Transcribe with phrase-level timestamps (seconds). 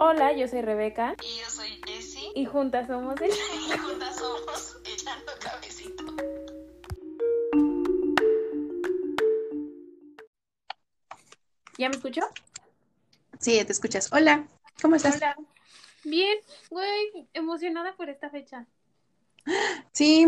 [0.00, 1.16] Hola, yo soy Rebeca.
[1.24, 2.30] Y yo soy Jessie.
[2.36, 3.30] Y juntas somos el...
[3.30, 6.04] Y juntas somos Echando Cabecito.
[11.78, 12.22] ¿Ya me escuchó?
[13.40, 14.12] Sí, te escuchas.
[14.12, 14.46] Hola,
[14.80, 15.16] ¿cómo estás?
[15.16, 15.36] Hola.
[16.04, 16.38] Bien,
[16.70, 18.66] güey, emocionada por esta fecha.
[19.92, 20.26] Sí,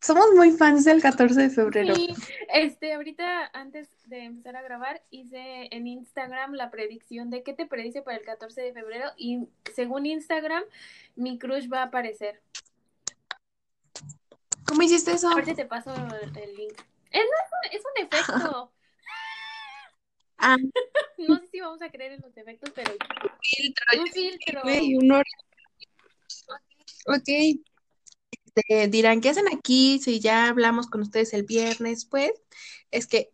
[0.00, 1.94] somos muy fans del 14 de febrero.
[1.94, 2.14] Sí,
[2.52, 7.66] este, ahorita antes de empezar a grabar hice en Instagram la predicción de qué te
[7.66, 10.62] predice para el 14 de febrero y según Instagram
[11.16, 12.40] mi crush va a aparecer.
[14.66, 15.28] ¿Cómo hiciste eso?
[15.30, 16.74] Ahorita te paso el, el link.
[17.10, 18.72] Es, no, es, un, un efecto.
[20.40, 20.56] Ah,
[21.18, 22.92] No sé si vamos a creer en los efectos, pero
[23.42, 23.84] filtro.
[24.00, 24.62] un filtro.
[24.70, 25.12] y un
[27.06, 27.58] Ok.
[28.54, 30.00] Este, dirán, ¿qué hacen aquí?
[30.02, 32.32] Si ya hablamos con ustedes el viernes, pues,
[32.90, 33.30] es que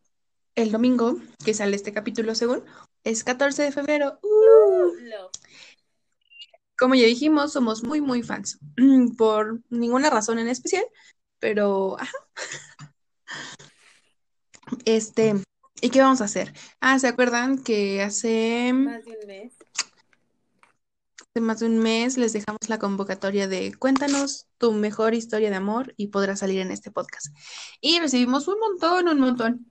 [0.55, 2.65] el domingo, que sale este capítulo según,
[3.05, 4.19] es 14 de febrero.
[4.23, 4.93] Uh.
[6.77, 8.59] Como ya dijimos, somos muy, muy fans.
[9.17, 10.85] Por ninguna razón en especial,
[11.39, 12.13] pero ajá.
[14.85, 15.35] Este,
[15.81, 16.53] ¿y qué vamos a hacer?
[16.81, 19.55] Ah, ¿se acuerdan que hace, Más de un mes.
[21.35, 25.57] Hace más de un mes les dejamos la convocatoria de cuéntanos tu mejor historia de
[25.57, 27.37] amor y podrás salir en este podcast?
[27.81, 29.67] Y recibimos un montón, un montón.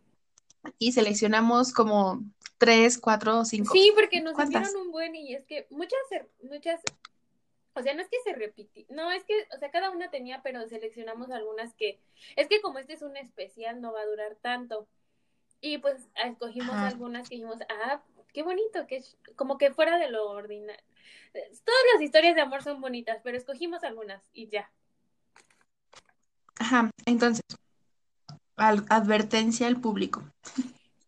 [0.77, 2.21] Y seleccionamos como
[2.57, 3.71] tres, cuatro, cinco.
[3.71, 6.01] Sí, porque nos hicieron un buen y es que muchas,
[6.41, 6.81] muchas,
[7.75, 10.41] o sea, no es que se repiti, no, es que, o sea, cada una tenía,
[10.43, 12.01] pero seleccionamos algunas que,
[12.35, 14.85] es que como este es un especial, no va a durar tanto.
[15.61, 16.87] Y pues escogimos Ajá.
[16.89, 19.01] algunas que dijimos, ah, qué bonito, que
[19.37, 20.83] como que fuera de lo ordinario.
[21.33, 24.71] Todas las historias de amor son bonitas, pero escogimos algunas y ya.
[26.59, 27.41] Ajá, entonces,
[28.55, 30.23] al- advertencia al público.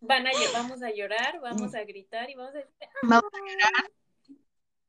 [0.01, 3.91] Van a, vamos a llorar, vamos a gritar y vamos a decir, Vamos a llorar.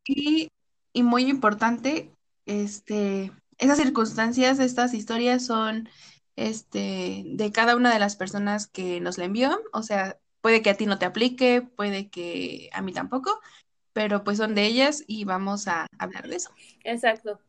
[0.06, 0.50] Y,
[0.92, 2.10] y muy importante,
[2.46, 5.88] este, esas circunstancias, estas historias son
[6.36, 9.60] este, de cada una de las personas que nos la envió.
[9.72, 13.40] O sea, puede que a ti no te aplique, puede que a mí tampoco,
[13.96, 16.50] pero pues son de ellas y vamos a hablar de eso.
[16.84, 17.40] Exacto.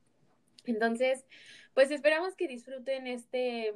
[0.64, 1.26] Entonces,
[1.74, 3.74] pues esperamos que disfruten este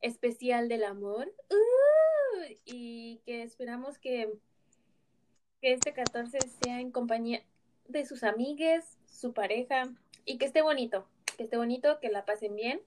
[0.00, 1.34] especial del amor.
[1.50, 2.44] ¡Uh!
[2.64, 4.32] y que esperamos que,
[5.60, 7.42] que este 14 sea en compañía
[7.88, 9.92] de sus amigues, su pareja,
[10.24, 12.82] y que esté bonito, que esté bonito, que la pasen bien.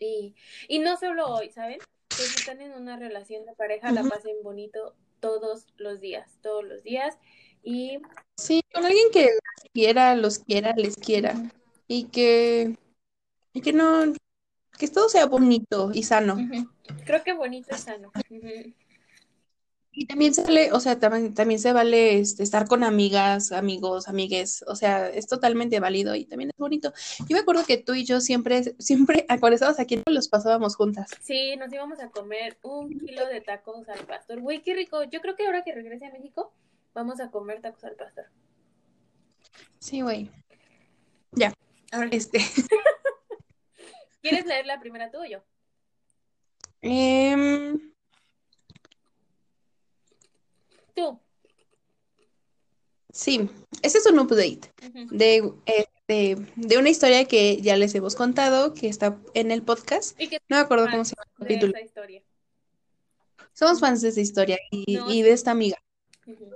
[0.00, 0.34] Y,
[0.66, 1.78] y no solo hoy, ¿saben?
[2.08, 6.64] Que si están en una relación de pareja, la pasen bonito todos los días, todos
[6.64, 7.16] los días.
[7.64, 7.98] Y
[8.36, 11.34] Sí, con alguien que las quiera, los quiera, les quiera
[11.86, 12.76] y que,
[13.52, 14.12] y que no,
[14.76, 16.36] que todo sea bonito y sano.
[17.06, 18.10] Creo que bonito y sano.
[19.96, 24.64] Y también sale, o sea, también, también se vale este, estar con amigas, amigos, amigues,
[24.66, 26.92] o sea, es totalmente válido y también es bonito.
[27.20, 31.12] Yo me acuerdo que tú y yo siempre, siempre, cuando estábamos aquí, los pasábamos juntas.
[31.22, 34.40] Sí, nos íbamos a comer un kilo de tacos al pastor.
[34.40, 35.04] Güey, qué rico.
[35.04, 36.52] Yo creo que ahora que regrese a México,
[36.94, 38.26] vamos a comer tacos al pastor.
[39.78, 40.30] Sí, güey.
[41.32, 41.52] Ya,
[41.92, 42.38] Ahora, este,
[44.22, 45.42] ¿quieres leer la primera tú o yo?
[46.82, 47.92] em,
[50.94, 51.18] Tú.
[53.12, 53.50] sí,
[53.82, 54.70] este es un update
[55.10, 60.18] de, este, de una historia que ya les hemos contado, que está en el podcast.
[60.20, 61.72] ¿Y qué No me acuerdo cómo se llama el capítulo.
[61.74, 62.22] esa historia?
[63.54, 65.22] Somos fans de esta historia y, No, y sí.
[65.22, 65.78] de esta amiga.
[66.26, 66.50] Ujú.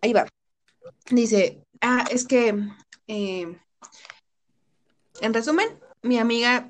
[0.00, 0.26] Ahí va.
[1.10, 2.54] Dice, ah, es que,
[3.06, 3.58] eh,
[5.20, 6.68] en resumen, mi amiga,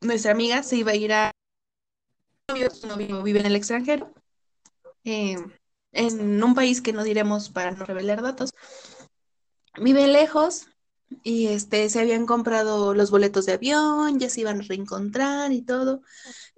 [0.00, 1.32] nuestra amiga se iba a ir a
[2.72, 4.12] su novio, vive en el extranjero,
[5.04, 5.36] eh,
[5.92, 8.50] en un país que no diremos para no revelar datos.
[9.78, 10.66] Vive lejos
[11.22, 15.62] y este, se habían comprado los boletos de avión, ya se iban a reencontrar y
[15.62, 16.02] todo,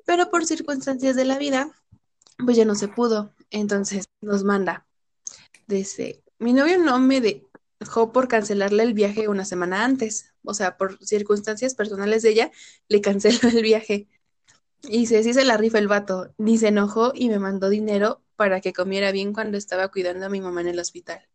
[0.07, 1.71] pero por circunstancias de la vida,
[2.45, 3.35] pues ya no se pudo.
[3.51, 4.88] Entonces nos manda.
[5.67, 7.21] Dice, mi novio no me
[7.81, 10.35] dejó por cancelarle el viaje una semana antes.
[10.45, 12.51] O sea, por circunstancias personales de ella,
[12.89, 14.09] le canceló el viaje.
[14.83, 16.33] Y dice, sí se la rifa el vato.
[16.39, 20.29] Ni se enojó y me mandó dinero para que comiera bien cuando estaba cuidando a
[20.29, 21.27] mi mamá en el hospital.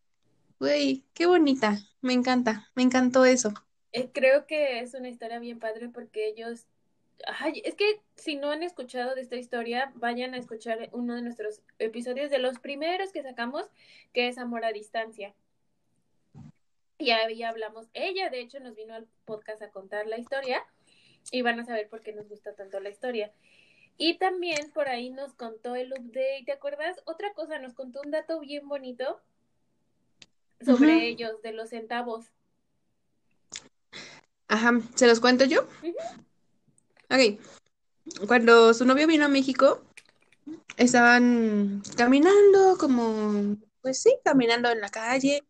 [0.60, 1.80] Güey, qué bonita.
[2.02, 2.70] Me encanta.
[2.76, 3.54] Me encantó eso.
[3.92, 6.66] Eh, creo que es una historia bien padre porque ellos...
[7.26, 11.22] Ay, es que si no han escuchado de esta historia, vayan a escuchar uno de
[11.22, 13.70] nuestros episodios de los primeros que sacamos,
[14.14, 15.34] que es Amor a Distancia.
[16.98, 20.64] Y ahí hablamos, ella de hecho nos vino al podcast a contar la historia
[21.32, 23.32] y van a saber por qué nos gusta tanto la historia.
[23.98, 27.02] Y también por ahí nos contó el update, ¿te acuerdas?
[27.06, 29.22] Otra cosa, nos contó un dato bien bonito
[30.62, 32.32] sobre ellos, de los centavos.
[34.48, 35.64] Ajá, ¿se los cuento yo?
[35.82, 35.94] Ujú.
[37.14, 37.40] Ok,
[38.28, 39.84] cuando su novio vino a México,
[40.78, 45.44] estaban caminando como, pues sí, caminando en la calle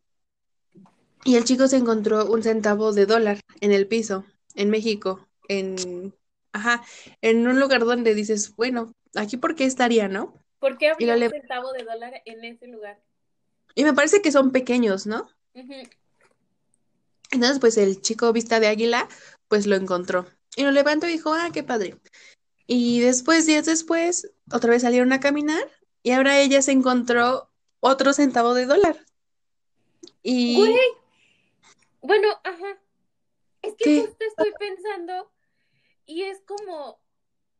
[1.24, 4.26] y el chico se encontró un centavo de dólar en el piso,
[4.56, 6.14] en México, en,
[6.52, 6.84] ajá,
[7.22, 10.34] en un lugar donde dices, bueno, aquí por qué estaría, ¿no?
[10.60, 13.02] ¿Por qué habría un centavo de dólar en ese lugar?
[13.74, 15.30] Y me parece que son pequeños, ¿no?
[17.32, 19.08] Entonces, pues el chico vista de águila,
[19.48, 20.28] pues lo encontró.
[20.56, 21.98] Y lo levantó y dijo, ah, qué padre.
[22.68, 25.70] Y después, días después, otra vez salieron a caminar
[26.02, 28.98] y ahora ella se encontró otro centavo de dólar.
[30.22, 30.76] Y Güey.
[32.02, 32.78] Bueno, ajá.
[33.62, 34.02] Es que ¿Qué?
[34.02, 35.32] justo estoy pensando
[36.06, 37.00] y es como,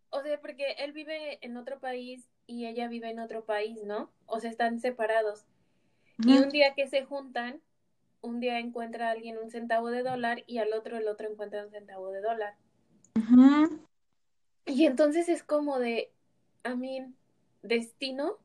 [0.10, 4.12] o sea, porque él vive en otro país y ella vive en otro país, ¿no?
[4.26, 5.46] O sea, están separados.
[6.20, 7.62] Y un día que se juntan,
[8.22, 11.64] un día encuentra a alguien un centavo de dólar y al otro el otro encuentra
[11.64, 12.56] un centavo de dólar.
[13.16, 13.80] Ujú.
[14.66, 16.12] Y entonces es como de,
[16.66, 17.16] I mean,
[17.62, 18.38] destino.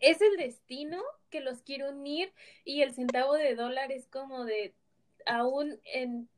[0.00, 2.32] Es el destino que los quiere unir
[2.64, 4.74] y el centavo de dólar es como de,
[5.26, 6.28] aún en,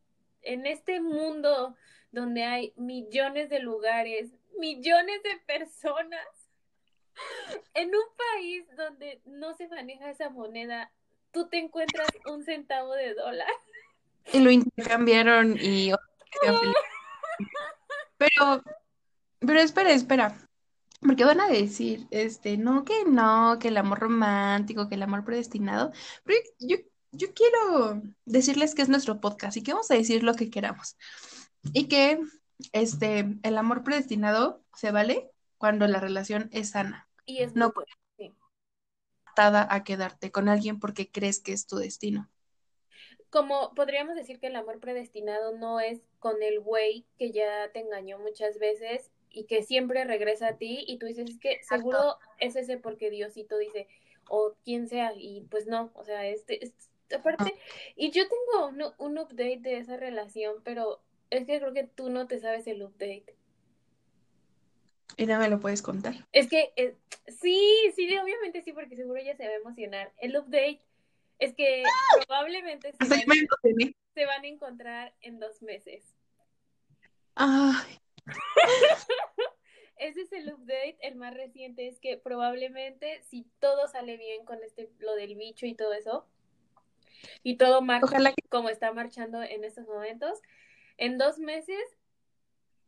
[0.42, 1.74] en este mundo
[2.12, 6.26] donde hay millones de lugares, millones de personas,
[7.74, 10.90] en un país donde no se maneja esa moneda,
[11.32, 13.48] tú te encuentras un centavo de dólar.
[14.32, 15.92] Y lo intercambiaron y
[16.40, 16.93] felices.
[18.16, 18.62] Pero,
[19.40, 20.38] pero espera, espera.
[21.00, 25.24] Porque van a decir, este, no, que no, que el amor romántico, que el amor
[25.24, 25.92] predestinado.
[26.24, 26.76] Pero yo,
[27.12, 30.96] yo quiero decirles que es nuestro podcast y que vamos a decir lo que queramos.
[31.72, 32.20] Y que
[32.72, 37.72] este, el amor predestinado se vale cuando la relación es sana, Y es no
[38.18, 38.34] sí.
[39.24, 42.28] atada a quedarte con alguien porque crees que es tu destino.
[43.30, 47.80] Como podríamos decir que el amor predestinado no es con el güey que ya te
[47.80, 52.16] engañó muchas veces y que siempre regresa a ti y tú dices, es que seguro
[52.38, 53.88] es ese porque Diosito dice,
[54.26, 57.52] o quien sea, y pues no, o sea, este, este- aparte,
[57.94, 62.08] y yo tengo un, un update de esa relación, pero es que creo que tú
[62.08, 63.36] no te sabes el update.
[65.18, 66.14] Y no me lo puedes contar.
[66.32, 66.96] Es que eh,
[67.28, 70.10] sí, sí, obviamente sí, porque seguro ella se va a emocionar.
[70.22, 70.80] El update
[71.38, 71.82] es que
[72.26, 73.94] probablemente se van, me emocioné.
[74.14, 76.13] se van a encontrar en dos meses.
[77.34, 77.98] Ay,
[79.96, 84.62] Ese es el update, el más reciente es que probablemente si todo sale bien con
[84.62, 86.26] este lo del bicho y todo eso
[87.42, 90.40] y todo marcha ojalá que como está marchando en estos momentos,
[90.98, 91.82] en dos meses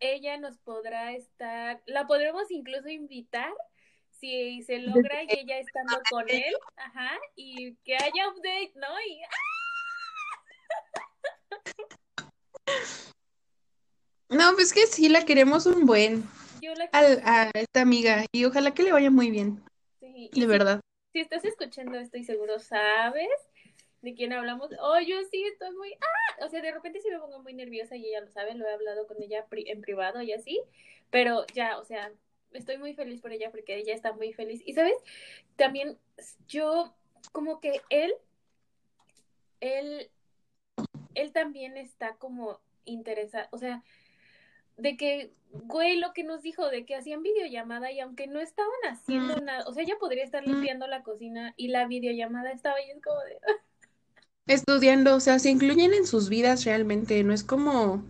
[0.00, 3.52] ella nos podrá estar, la podremos incluso invitar
[4.10, 9.00] si se logra y ella estando con él, ajá, y que haya update, ¿no?
[9.06, 9.22] Y
[14.28, 16.24] No, pues que sí, la queremos un buen
[16.60, 19.62] yo la al- a esta amiga y ojalá que le vaya muy bien,
[20.00, 20.80] sí, de si- verdad.
[21.12, 23.28] Si estás escuchando esto y seguro sabes
[24.02, 27.18] de quién hablamos, oh, yo sí estoy muy, ah, o sea, de repente sí me
[27.18, 30.20] pongo muy nerviosa y ella lo sabe, lo he hablado con ella pri- en privado
[30.22, 30.60] y así,
[31.10, 32.12] pero ya, o sea,
[32.52, 34.62] estoy muy feliz por ella porque ella está muy feliz.
[34.66, 34.94] Y sabes,
[35.56, 35.98] también
[36.48, 36.94] yo,
[37.32, 38.12] como que él,
[39.60, 40.10] él,
[41.14, 43.82] él también está como interesado, o sea,
[44.76, 48.72] de que, güey, lo que nos dijo, de que hacían videollamada y aunque no estaban
[48.90, 52.90] haciendo nada, o sea, ella podría estar limpiando la cocina y la videollamada estaba y
[52.90, 53.38] es como de,
[54.46, 58.04] Estudiando, o sea, se incluyen en sus vidas realmente, no es como,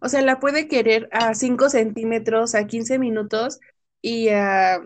[0.00, 3.60] o sea, la puede querer a 5 centímetros, a 15 minutos
[4.00, 4.80] y a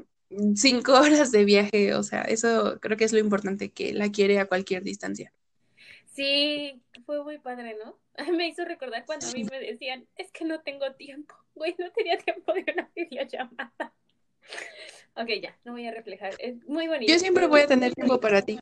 [0.56, 4.40] 5 horas de viaje, o sea, eso creo que es lo importante, que la quiere
[4.40, 5.32] a cualquier distancia.
[6.12, 7.98] Sí, fue muy padre, ¿no?
[8.36, 11.90] Me hizo recordar cuando a mí me decían, es que no tengo tiempo, güey, no
[11.92, 13.94] tenía tiempo de una videollamada.
[15.14, 17.12] Ok, ya, no voy a reflejar, es muy bonito.
[17.12, 18.58] Yo siempre voy a tener tiempo para ti.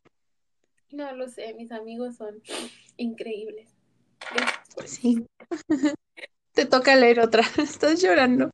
[0.90, 2.42] No lo sé, mis amigos son
[2.96, 3.68] increíbles.
[4.74, 5.24] Por Sí.
[6.52, 7.44] Te toca leer otra.
[7.58, 8.50] Estás llorando.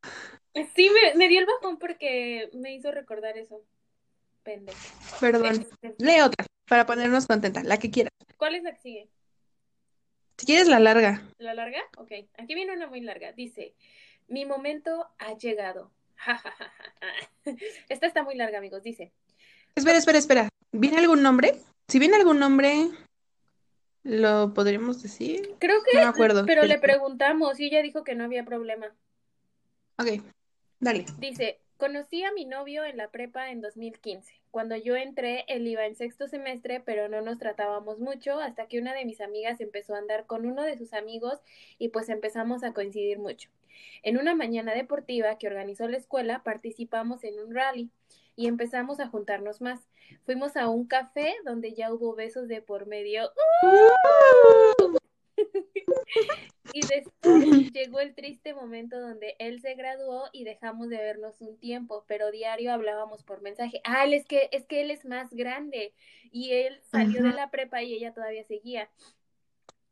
[0.75, 3.63] Sí, me, me dio el bajón porque me hizo recordar eso.
[4.47, 4.79] Pendejo.
[5.21, 5.53] Perdón.
[5.61, 8.13] Este, Lee otra para ponernos contenta, la que quieras.
[8.37, 9.09] ¿Cuál es la que sigue?
[10.39, 11.23] Si quieres la larga.
[11.39, 11.81] ¿La larga?
[11.99, 13.33] Ok, aquí viene una muy larga.
[13.33, 13.75] Dice,
[14.29, 15.91] mi momento ha llegado.
[17.89, 18.85] Esta está muy larga, amigos.
[18.85, 19.13] Dice,
[19.75, 20.49] Espera, espera, espera.
[20.71, 21.61] ¿Viene algún nombre?
[21.89, 22.89] Si viene algún nombre,
[24.05, 25.57] ¿lo podríamos decir?
[25.59, 26.47] creo que, No me acuerdo.
[26.47, 28.95] pero le preguntamos y ella dijo que no había problema.
[29.99, 30.23] Ok,
[30.79, 31.05] dale.
[31.19, 34.41] Dice, Conocí a mi novio en la prepa en 2015.
[34.51, 38.79] Cuando yo entré, él iba en sexto semestre, pero no nos tratábamos mucho hasta que
[38.81, 41.39] una de mis amigas empezó a andar con uno de sus amigos
[41.79, 43.51] y pues empezamos a coincidir mucho.
[44.03, 47.91] En una mañana deportiva que organizó la escuela, participamos en un rally
[48.37, 49.87] y empezamos a juntarnos más.
[50.25, 53.31] Fuimos a un café donde ya hubo besos de por medio.
[53.63, 54.97] ¡Uh!
[56.77, 61.57] y después llegó el triste momento donde él se graduó y dejamos de vernos un
[61.57, 63.81] tiempo, pero diario hablábamos por mensaje.
[63.85, 65.95] Ah, es que es que él es más grande
[66.31, 68.91] y él salió de la prepa y ella todavía seguía.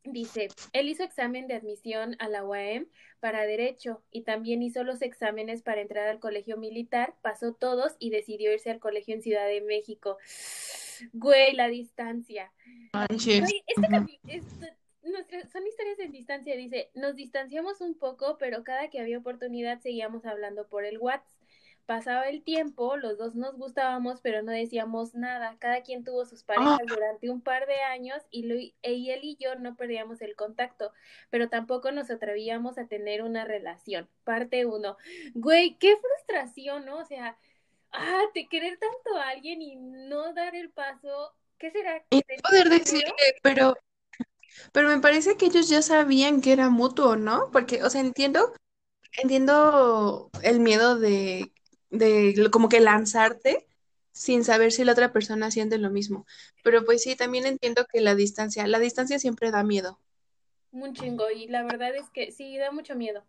[0.04, 2.86] Dice, él hizo examen de admisión a la UAM
[3.18, 8.10] para Derecho y también hizo los exámenes para entrar al colegio militar, pasó todos y
[8.10, 10.18] decidió irse al colegio en Ciudad de México.
[11.14, 12.52] Güey, la distancia.
[12.92, 14.83] Güey, este, este
[15.52, 20.24] son historias en distancia, dice, nos distanciamos un poco, pero cada que había oportunidad seguíamos
[20.24, 21.28] hablando por el WhatsApp.
[21.86, 25.56] Pasaba el tiempo, los dos nos gustábamos, pero no decíamos nada.
[25.58, 26.86] Cada quien tuvo sus parejas ah.
[26.86, 30.92] durante un par de años y, y él y yo no perdíamos el contacto,
[31.28, 34.08] pero tampoco nos atrevíamos a tener una relación.
[34.24, 34.96] Parte uno.
[35.34, 37.00] Güey, qué frustración, ¿no?
[37.00, 37.36] O sea,
[37.92, 41.34] ah, te querer tanto a alguien y no dar el paso.
[41.58, 42.02] ¿Qué será?
[42.08, 43.74] Y poder decirle, pero
[44.72, 47.50] pero me parece que ellos ya sabían que era mutuo, ¿no?
[47.52, 48.52] Porque, o sea, entiendo,
[49.22, 51.52] entiendo el miedo de,
[51.90, 53.66] de como que lanzarte
[54.12, 56.24] sin saber si la otra persona siente lo mismo.
[56.62, 59.98] Pero pues sí, también entiendo que la distancia, la distancia siempre da miedo.
[60.70, 63.24] Un chingo, y la verdad es que sí, da mucho miedo.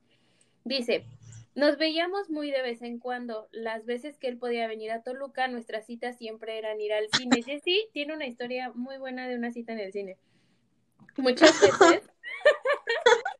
[0.63, 1.05] Dice,
[1.55, 3.48] nos veíamos muy de vez en cuando.
[3.51, 7.41] Las veces que él podía venir a Toluca, nuestras citas siempre eran ir al cine.
[7.63, 10.17] sí tiene una historia muy buena de una cita en el cine.
[11.17, 12.03] Muchas veces.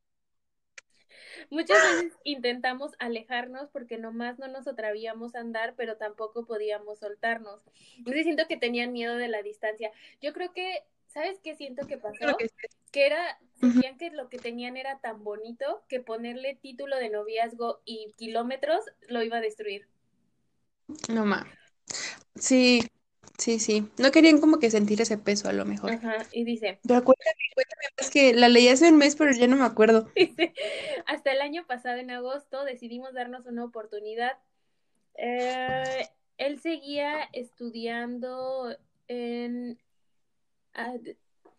[1.50, 7.62] Muchas veces intentamos alejarnos porque nomás no nos atrevíamos a andar, pero tampoco podíamos soltarnos.
[7.98, 9.92] Entonces siento que tenían miedo de la distancia.
[10.22, 12.36] Yo creo que, ¿sabes qué siento que pasó?
[12.92, 17.82] Que, era, sentían que lo que tenían era tan bonito que ponerle título de noviazgo
[17.86, 19.88] y kilómetros lo iba a destruir.
[21.10, 21.46] No más.
[22.36, 22.82] Sí,
[23.38, 23.90] Sí, sí.
[23.98, 25.92] No querían como que sentir ese peso a lo mejor.
[25.92, 26.80] Ajá, y dice.
[26.88, 30.10] Pero cuéntame, cuéntame, es que la leí hace un mes, pero ya no me acuerdo.
[30.16, 30.54] Dice,
[31.06, 34.38] hasta el año pasado, en agosto, decidimos darnos una oportunidad.
[35.16, 38.76] Eh, él seguía estudiando
[39.08, 39.80] en...
[40.74, 40.94] Ah,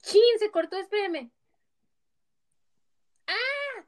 [0.02, 0.23] ¡Chin!
[0.38, 1.30] Se cortó, espérame.
[3.26, 3.85] ¡Ah!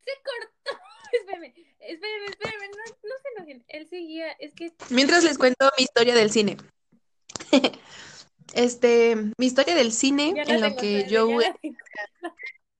[0.00, 0.82] Se cortó.
[1.12, 2.70] espérame, espérame, espérame.
[2.70, 3.64] No, no se enojen.
[3.68, 4.72] Él seguía, es que...
[4.90, 6.56] Mientras les cuento mi historia del cine.
[8.54, 11.28] este, mi historia del cine, en lo que yo...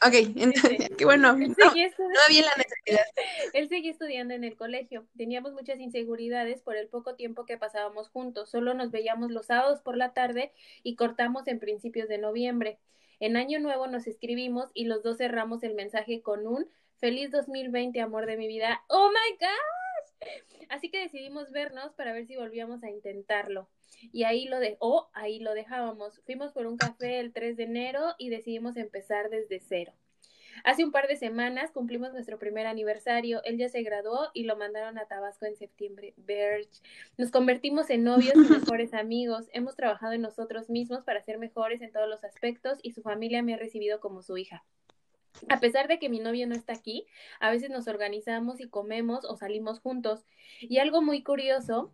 [0.00, 1.36] Ok, entonces, qué bueno.
[1.36, 3.04] no, había la necesidad.
[3.52, 5.08] Él seguía estudiando en el colegio.
[5.16, 8.48] Teníamos muchas inseguridades por el poco tiempo que pasábamos juntos.
[8.48, 10.52] Solo nos veíamos los sábados por la tarde
[10.84, 12.78] y cortamos en principios de noviembre.
[13.18, 18.00] En Año Nuevo nos escribimos y los dos cerramos el mensaje con un feliz 2020,
[18.00, 18.84] amor de mi vida.
[18.86, 19.87] ¡Oh my gosh!
[20.68, 23.68] Así que decidimos vernos para ver si volvíamos a intentarlo
[24.12, 26.20] y ahí lo de o ahí lo dejábamos.
[26.24, 29.92] Fuimos por un café el 3 de enero y decidimos empezar desde cero.
[30.64, 33.42] Hace un par de semanas cumplimos nuestro primer aniversario.
[33.44, 36.14] Él ya se graduó y lo mandaron a Tabasco en septiembre.
[36.16, 36.82] Birch.
[37.16, 39.46] Nos convertimos en novios y mejores amigos.
[39.52, 43.42] Hemos trabajado en nosotros mismos para ser mejores en todos los aspectos y su familia
[43.42, 44.64] me ha recibido como su hija.
[45.48, 47.06] A pesar de que mi novio no está aquí,
[47.40, 50.26] a veces nos organizamos y comemos o salimos juntos.
[50.60, 51.92] Y algo muy curioso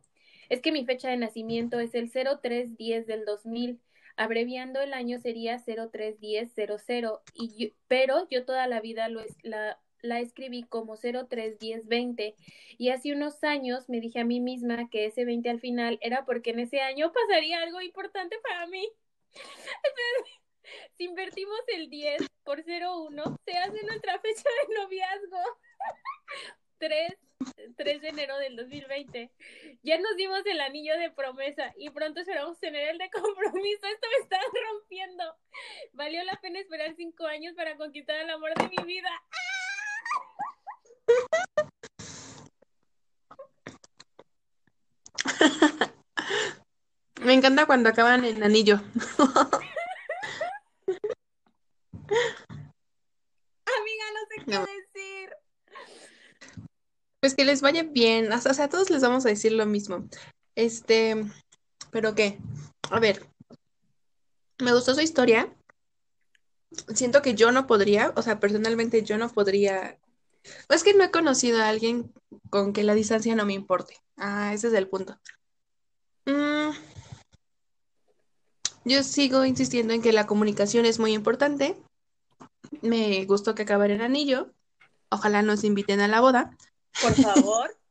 [0.48, 3.80] es que mi fecha de nacimiento es el 0310 del 2000,
[4.16, 10.64] abreviando el año sería 031000, y pero yo toda la vida lo la, la escribí
[10.64, 12.36] como 031020
[12.78, 16.24] y hace unos años me dije a mí misma que ese 20 al final era
[16.24, 18.86] porque en ese año pasaría algo importante para mí.
[20.96, 25.42] si invertimos el 10 por 01, se hace nuestra fecha de noviazgo.
[26.78, 27.16] 3
[27.76, 29.30] 3 de enero del 2020.
[29.82, 33.86] Ya nos dimos el anillo de promesa y pronto esperamos tener el de compromiso.
[33.86, 34.38] Esto me está
[34.70, 35.24] rompiendo.
[35.92, 39.10] Valió la pena esperar cinco años para conquistar el amor de mi vida.
[47.22, 48.80] Me encanta cuando acaban el anillo.
[53.66, 55.30] Amiga, no sé qué decir.
[57.20, 58.32] Pues que les vaya bien.
[58.32, 60.08] O sea, a todos les vamos a decir lo mismo.
[60.54, 61.24] Este,
[61.90, 62.38] pero qué.
[62.90, 63.26] A ver.
[64.60, 65.54] Me gustó su historia.
[66.94, 69.98] Siento que yo no podría, o sea, personalmente yo no podría
[70.68, 72.12] Es que no he conocido a alguien
[72.50, 73.96] con que la distancia no me importe.
[74.16, 75.18] Ah, ese es el punto.
[76.26, 76.70] Mm,
[78.84, 81.76] yo sigo insistiendo en que la comunicación es muy importante.
[82.82, 84.52] Me gustó que acabara el anillo.
[85.10, 86.56] Ojalá nos inviten a la boda.
[87.00, 87.76] Por favor.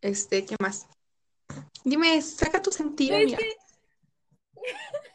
[0.00, 0.86] Este, ¿qué más?
[1.82, 3.38] Dime, saca tu sentido, es mira.
[3.38, 3.56] que.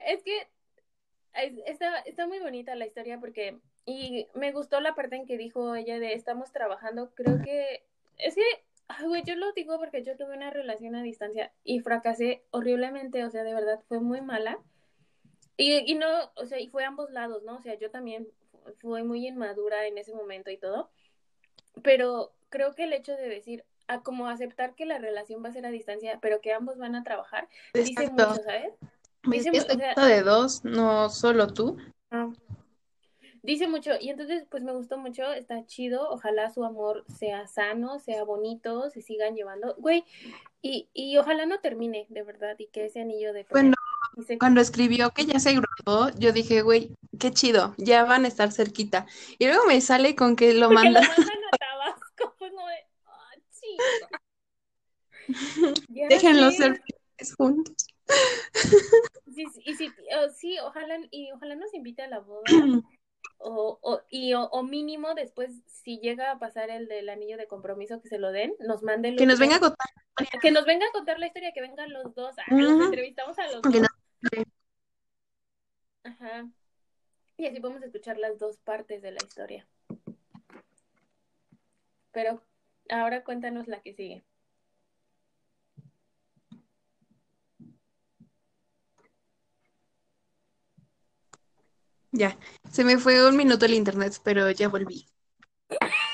[0.00, 0.48] es que
[1.34, 3.58] es- está, está muy bonita la historia porque.
[3.86, 7.12] Y me gustó la parte en que dijo ella de estamos trabajando.
[7.14, 7.84] Creo que.
[8.18, 8.42] Es que.
[8.88, 13.24] ay, güey, yo lo digo porque yo tuve una relación a distancia y fracasé horriblemente.
[13.24, 14.58] O sea, de verdad, fue muy mala.
[15.60, 17.56] Y, y no, o sea, y fue a ambos lados, ¿no?
[17.56, 20.90] O sea, yo también fu- fui muy inmadura en ese momento y todo.
[21.82, 25.52] Pero creo que el hecho de decir, a como aceptar que la relación va a
[25.52, 28.72] ser a distancia, pero que ambos van a trabajar, dice mucho, ¿sabes?
[29.24, 31.76] Es Dice que mu- esto o sea, de dos, no solo tú.
[32.10, 32.30] ah,
[33.42, 33.92] dice mucho.
[34.00, 36.08] Y entonces, pues me gustó mucho, está chido.
[36.10, 39.74] Ojalá su amor sea sano, sea bonito, se sigan llevando.
[39.76, 40.04] Güey,
[40.62, 43.44] y, y ojalá no termine, de verdad, y que ese anillo de y
[44.26, 48.28] se- cuando escribió que ya se graduó, yo dije, güey, qué chido, ya van a
[48.28, 49.06] estar cerquita.
[49.38, 51.00] Y luego me sale con que lo Porque lo manda.
[51.00, 52.76] mandan a Tabasco, como de,
[53.06, 54.08] ah, chido.
[55.88, 56.82] Déjenlos ser
[57.36, 57.74] juntos.
[59.34, 62.44] Sí, y sí, o- sí, ojalá, y ojalá nos invite a la boda.
[63.42, 67.46] O, o, y, o, o mínimo después, si llega a pasar el del anillo de
[67.46, 69.86] compromiso, que se lo den, nos manden Que nos venga a contar.
[70.42, 72.34] que nos venga a contar la historia, que vengan los dos.
[72.38, 72.82] Ah, los Ujú.
[72.84, 73.80] entrevistamos a los Que dos.
[73.80, 73.90] nos-
[76.04, 76.50] Ajá.
[77.36, 79.66] Y así podemos escuchar las dos partes de la historia.
[82.12, 82.42] Pero
[82.90, 84.24] ahora cuéntanos la que sigue.
[92.12, 92.36] Ya,
[92.70, 95.06] se me fue un minuto el internet, pero ya volví.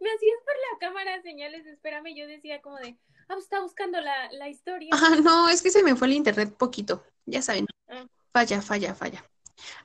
[0.00, 2.96] Me hacías por la cámara señales, espérame, yo decía como de,
[3.30, 4.90] ah, pues está buscando la, la historia.
[4.92, 7.66] Ah, no, es que se me fue el internet poquito, ya saben.
[7.88, 8.06] Ah.
[8.32, 9.24] Falla, falla, falla.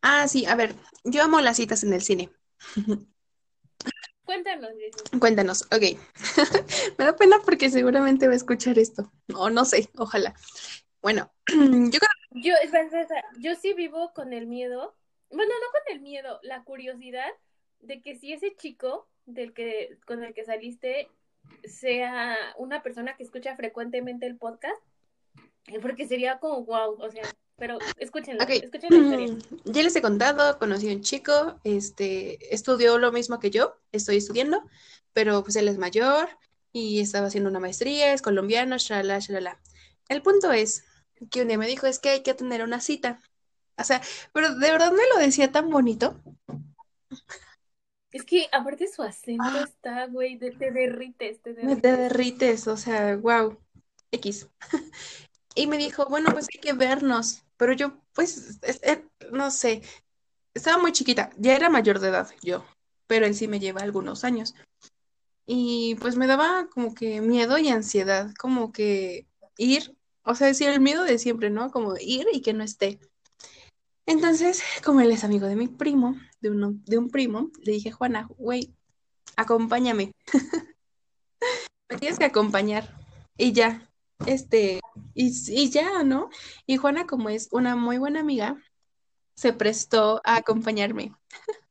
[0.01, 2.31] Ah, sí, a ver, yo amo las citas en el cine.
[4.25, 4.71] Cuéntanos.
[5.19, 5.99] Cuéntanos, ok.
[6.97, 9.11] Me da pena porque seguramente va a escuchar esto.
[9.35, 10.33] O no sé, ojalá.
[11.01, 12.53] Bueno, yo creo Yo,
[13.37, 14.95] yo sí vivo con el miedo,
[15.29, 17.29] bueno, no con el miedo, la curiosidad
[17.81, 21.09] de que si ese chico del que, con el que saliste
[21.63, 24.81] sea una persona que escucha frecuentemente el podcast,
[25.67, 27.23] eh, porque sería como wow, o sea,
[27.57, 28.49] pero escúchenlo, Ok.
[28.51, 29.37] escuchen la historia.
[29.65, 34.17] Ya les he contado, conocí a un chico, este, estudió lo mismo que yo, estoy
[34.17, 34.61] estudiando,
[35.13, 36.29] pero pues él es mayor
[36.71, 39.59] y estaba haciendo una maestría, es colombiano, shalala, shalala.
[40.09, 40.83] El punto es
[41.31, 43.19] que un día me dijo, es que hay que tener una cita.
[43.77, 44.01] O sea,
[44.33, 46.21] pero de verdad me lo decía tan bonito.
[48.15, 49.65] Es que aparte su acento Ah.
[49.67, 51.81] está, güey, de- te derrites, te derrites.
[51.81, 53.57] te derrites, o sea, wow,
[54.11, 54.47] X.
[55.53, 59.01] Y me dijo, bueno, pues hay que vernos, pero yo, pues, es- es-
[59.31, 59.81] no sé,
[60.53, 62.65] estaba muy chiquita, ya era mayor de edad yo,
[63.07, 64.55] pero él sí me lleva algunos años.
[65.45, 70.69] Y pues me daba como que miedo y ansiedad, como que ir, o sea, decir
[70.69, 71.69] el miedo de siempre, ¿no?
[71.69, 72.99] Como ir y que no esté.
[74.05, 77.91] Entonces, como él es amigo de mi primo, de uno, de un primo, le dije,
[77.91, 78.75] Juana, güey,
[79.35, 80.11] acompáñame.
[81.89, 82.97] Me tienes que acompañar.
[83.37, 83.89] Y ya,
[84.25, 84.79] este,
[85.13, 86.29] y, y ya, ¿no?
[86.65, 88.57] Y Juana, como es una muy buena amiga,
[89.35, 91.15] se prestó a acompañarme.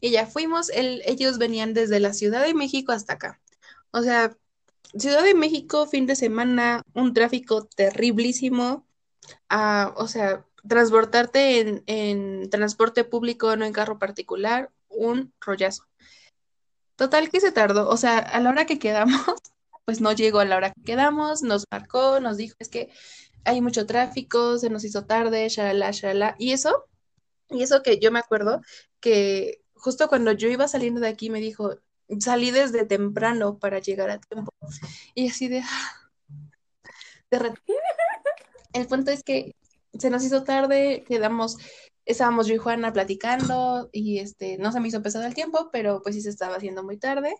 [0.00, 3.40] Y ya fuimos, ellos venían desde la Ciudad de México hasta acá.
[3.92, 4.36] O sea,
[4.98, 8.86] Ciudad de México, fin de semana, un tráfico terriblísimo.
[9.48, 15.84] Ah, o sea, transportarte en, en transporte público, no en carro particular, un rollazo.
[16.96, 19.20] Total que se tardó, o sea, a la hora que quedamos,
[19.84, 22.90] pues no llegó a la hora que quedamos, nos marcó, nos dijo, es que
[23.44, 26.36] hay mucho tráfico, se nos hizo tarde, shalala, shalala.
[26.38, 26.86] Y eso,
[27.50, 28.60] y eso que yo me acuerdo
[29.00, 31.78] que justo cuando yo iba saliendo de aquí me dijo,
[32.20, 34.52] salí desde temprano para llegar a tiempo.
[35.14, 35.62] Y así de,
[37.30, 37.54] de
[38.72, 39.54] El punto es que
[39.98, 41.56] se nos hizo tarde, quedamos,
[42.04, 46.02] estábamos yo y Juana platicando y este, no se me hizo pesado el tiempo, pero
[46.02, 47.34] pues sí se estaba haciendo muy tarde.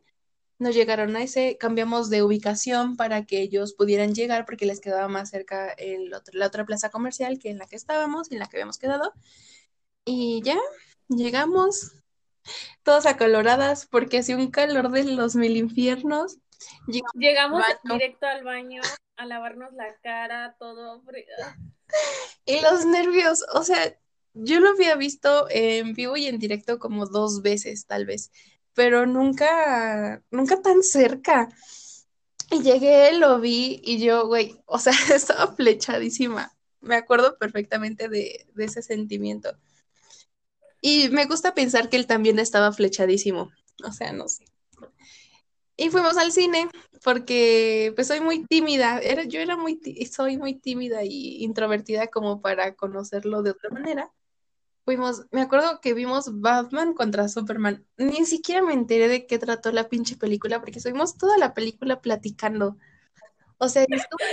[0.59, 5.09] Nos llegaron a ese, cambiamos de ubicación para que ellos pudieran llegar porque les quedaba
[5.09, 8.41] más cerca el otro- la otra plaza comercial que en la que estábamos y en
[8.41, 9.13] la que habíamos quedado.
[10.05, 10.59] Y ya,
[11.09, 11.93] llegamos,
[12.83, 16.39] todas acaloradas porque hacía un calor de los mil infiernos.
[16.87, 18.83] Llegamos Llegamos directo al baño
[19.17, 21.03] a lavarnos la cara, todo.
[21.43, 21.57] ah,
[22.47, 23.97] y los nervios, o sea,
[24.35, 28.31] yo lo había visto en vivo y en directo como dos veces, tal vez,
[28.75, 31.49] pero nunca, nunca tan cerca.
[32.51, 36.53] Y llegué, lo vi y yo, güey, o sea, estaba flechadísima.
[36.81, 39.57] Me acuerdo perfectamente de, de ese sentimiento.
[40.81, 43.51] Y me gusta pensar que él también estaba flechadísimo.
[43.85, 44.45] O sea, no sé.
[45.77, 46.69] Y fuimos al cine
[47.03, 48.99] porque pues soy muy tímida.
[49.01, 54.13] Era, yo era muy, soy muy tímida y introvertida como para conocerlo de otra manera.
[54.85, 57.85] Fuimos, me acuerdo que vimos Batman contra Superman.
[57.97, 62.01] Ni siquiera me enteré de qué trató la pinche película porque estuvimos toda la película
[62.01, 62.77] platicando.
[63.59, 64.25] O sea, es como,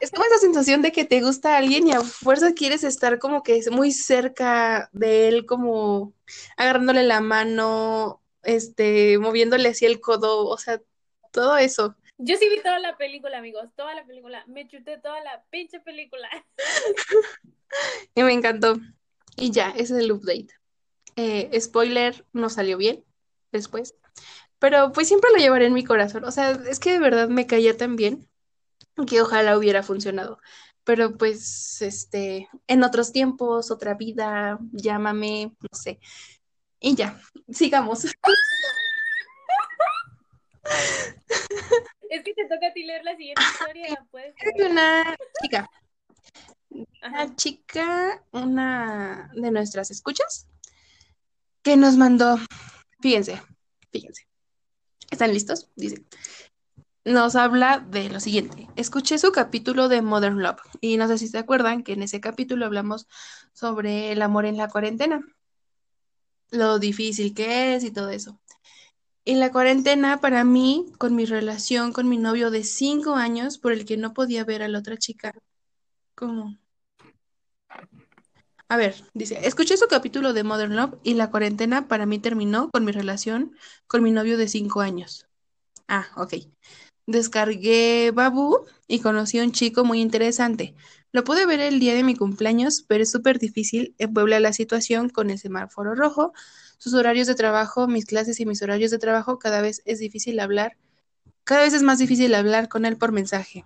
[0.00, 3.42] es como esa sensación de que te gusta alguien y a fuerza quieres estar como
[3.42, 6.12] que muy cerca de él, como
[6.56, 10.80] agarrándole la mano, este, moviéndole así el codo, o sea,
[11.32, 11.96] todo eso.
[12.18, 14.42] Yo sí vi toda la película, amigos, toda la película.
[14.46, 16.28] Me chuté toda la pinche película.
[18.14, 18.76] Y me encantó.
[19.36, 20.48] Y ya, ese es el update.
[21.16, 23.04] Eh, spoiler, no salió bien
[23.52, 23.96] después.
[24.58, 26.24] Pero pues siempre lo llevaré en mi corazón.
[26.24, 28.28] O sea, es que de verdad me caía tan bien
[29.06, 30.38] que ojalá hubiera funcionado.
[30.84, 35.98] Pero pues, este, en otros tiempos, otra vida, llámame, no sé.
[36.80, 37.18] Y ya,
[37.50, 38.04] sigamos.
[42.10, 44.34] Es que te toca a ti leer la siguiente historia, pues.
[44.38, 45.70] Es una chica,
[47.02, 47.24] Ajá.
[47.24, 50.48] una chica, una de nuestras escuchas,
[51.62, 52.38] que nos mandó,
[53.00, 53.40] fíjense,
[53.90, 54.26] fíjense.
[55.10, 55.70] ¿Están listos?
[55.76, 56.04] Dice.
[57.04, 58.68] Nos habla de lo siguiente.
[58.74, 62.20] Escuché su capítulo de Modern Love y no sé si se acuerdan que en ese
[62.20, 63.06] capítulo hablamos
[63.52, 65.24] sobre el amor en la cuarentena,
[66.50, 68.40] lo difícil que es y todo eso.
[69.24, 73.72] Y la cuarentena para mí, con mi relación con mi novio de cinco años, por
[73.72, 75.32] el que no podía ver a la otra chica,
[76.14, 76.56] como...
[78.68, 82.70] A ver, dice, escuché su capítulo de Modern Love y la cuarentena para mí terminó
[82.70, 83.56] con mi relación
[83.86, 85.26] con mi novio de cinco años.
[85.88, 86.34] Ah, ok.
[87.06, 90.74] Descargué Babu y conocí a un chico muy interesante.
[91.12, 94.52] Lo pude ver el día de mi cumpleaños, pero es súper difícil en Puebla la
[94.52, 96.32] situación con el semáforo rojo,
[96.78, 100.38] sus horarios de trabajo, mis clases y mis horarios de trabajo, cada vez es difícil
[100.40, 100.76] hablar,
[101.44, 103.64] cada vez es más difícil hablar con él por mensaje.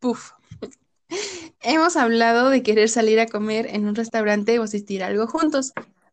[0.00, 0.32] Puf.
[1.60, 5.72] Hemos hablado de querer salir a comer en un restaurante o asistir a algo juntos.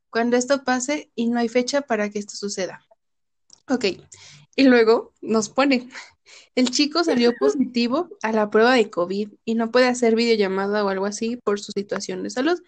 [0.10, 2.86] Cuando esto pase y no hay fecha para que esto suceda.
[3.70, 3.86] Ok.
[4.56, 5.90] Y luego nos pone,
[6.56, 10.90] el chico salió positivo a la prueba de COVID y no puede hacer videollamada o
[10.90, 12.60] algo así por su situación de salud.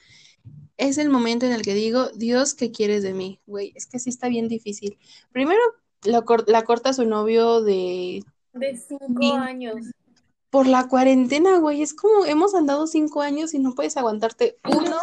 [0.77, 3.39] Es el momento en el que digo, Dios, ¿qué quieres de mí?
[3.45, 4.97] Güey, es que sí está bien difícil.
[5.31, 5.61] Primero,
[6.03, 9.75] la, cor- la corta su novio de De cinco años.
[10.49, 11.83] por la cuarentena, güey.
[11.83, 14.97] Es como hemos andado cinco años y no puedes aguantarte uno.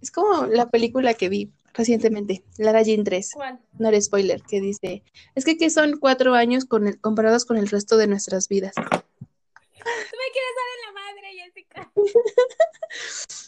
[0.00, 3.32] Es como la película que vi recientemente, Lara Jean 3.
[3.34, 3.60] ¿Cuál?
[3.78, 5.02] No era spoiler, que dice,
[5.34, 8.74] es que, que son cuatro años con el- comparados con el resto de nuestras vidas.
[8.74, 11.92] Tú me quieres dar en la madre, Jessica.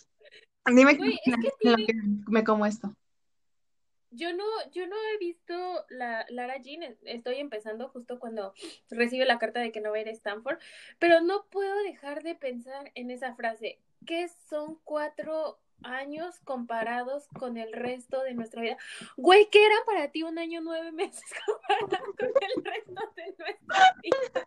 [0.66, 0.98] Dime es
[1.60, 1.94] que
[2.28, 2.94] me como esto.
[4.10, 8.54] Yo no, yo no he visto la Lara Jean, estoy empezando justo cuando
[8.88, 10.58] recibe la carta de que no va a ir a Stanford,
[10.98, 17.56] pero no puedo dejar de pensar en esa frase, que son cuatro años comparados con
[17.56, 18.76] el resto de nuestra vida.
[19.16, 23.94] Güey, ¿qué era para ti un año nueve meses comparado con el resto de nuestra
[24.02, 24.46] vida?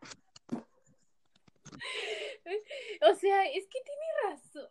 [3.10, 4.68] O sea, es que tiene razón.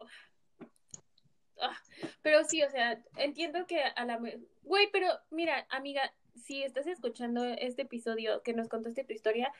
[1.60, 1.76] Ah,
[2.22, 4.20] pero sí, o sea, entiendo que a la...
[4.62, 6.12] Güey, pero mira, amiga,
[6.44, 9.52] si estás escuchando este episodio que nos contaste tu historia,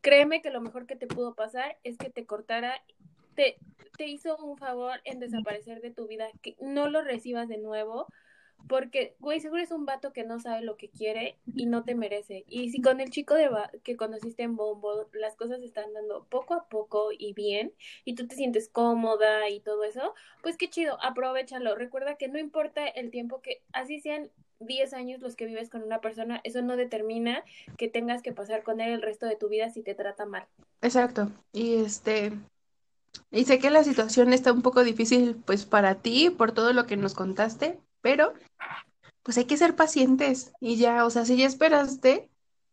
[0.00, 2.82] créeme que lo mejor que te pudo pasar es que te cortara,
[3.36, 3.58] te,
[3.96, 8.08] te hizo un favor en desaparecer de tu vida, que no lo recibas de nuevo,
[8.68, 11.94] porque, güey, seguro es un vato que no sabe lo que quiere y no te
[11.94, 12.44] merece.
[12.48, 13.48] Y si con el chico de
[13.84, 17.72] que conociste en Bombo las cosas están dando poco a poco y bien,
[18.04, 21.76] y tú te sientes cómoda y todo eso, pues qué chido, aprovechalo.
[21.76, 25.82] Recuerda que no importa el tiempo que, así sean 10 años los que vives con
[25.82, 27.44] una persona, eso no determina
[27.76, 30.46] que tengas que pasar con él el resto de tu vida si te trata mal.
[30.80, 31.30] Exacto.
[31.52, 32.32] Y este,
[33.30, 36.86] y sé que la situación está un poco difícil, pues para ti, por todo lo
[36.86, 38.32] que nos contaste, pero
[39.22, 42.30] pues hay que ser pacientes y ya, o sea, si ya esperaste,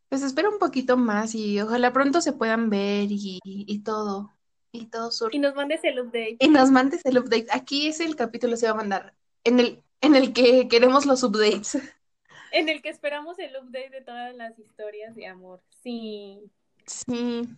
[0.09, 4.31] pues espera un poquito más y ojalá pronto se puedan ver y, y todo,
[4.71, 5.37] y todo surge.
[5.37, 6.37] Y nos mandes el update.
[6.39, 7.47] Y nos mandes el update.
[7.51, 11.23] Aquí es el capítulo se va a mandar, en el, en el que queremos los
[11.23, 11.77] updates.
[12.55, 15.59] En el que esperamos el update de todas las historias de amor.
[15.81, 16.51] Sí.
[16.85, 17.49] Sí.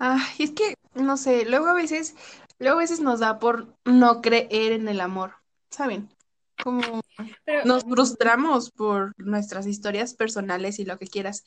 [0.00, 2.16] Ay, es que, no sé, luego a veces,
[2.58, 5.34] luego a veces nos da por no creer en el amor,
[5.70, 6.08] ¿saben?
[6.62, 7.00] como
[7.44, 11.44] Pero nos frustramos por nuestras historias personales y lo que quieras.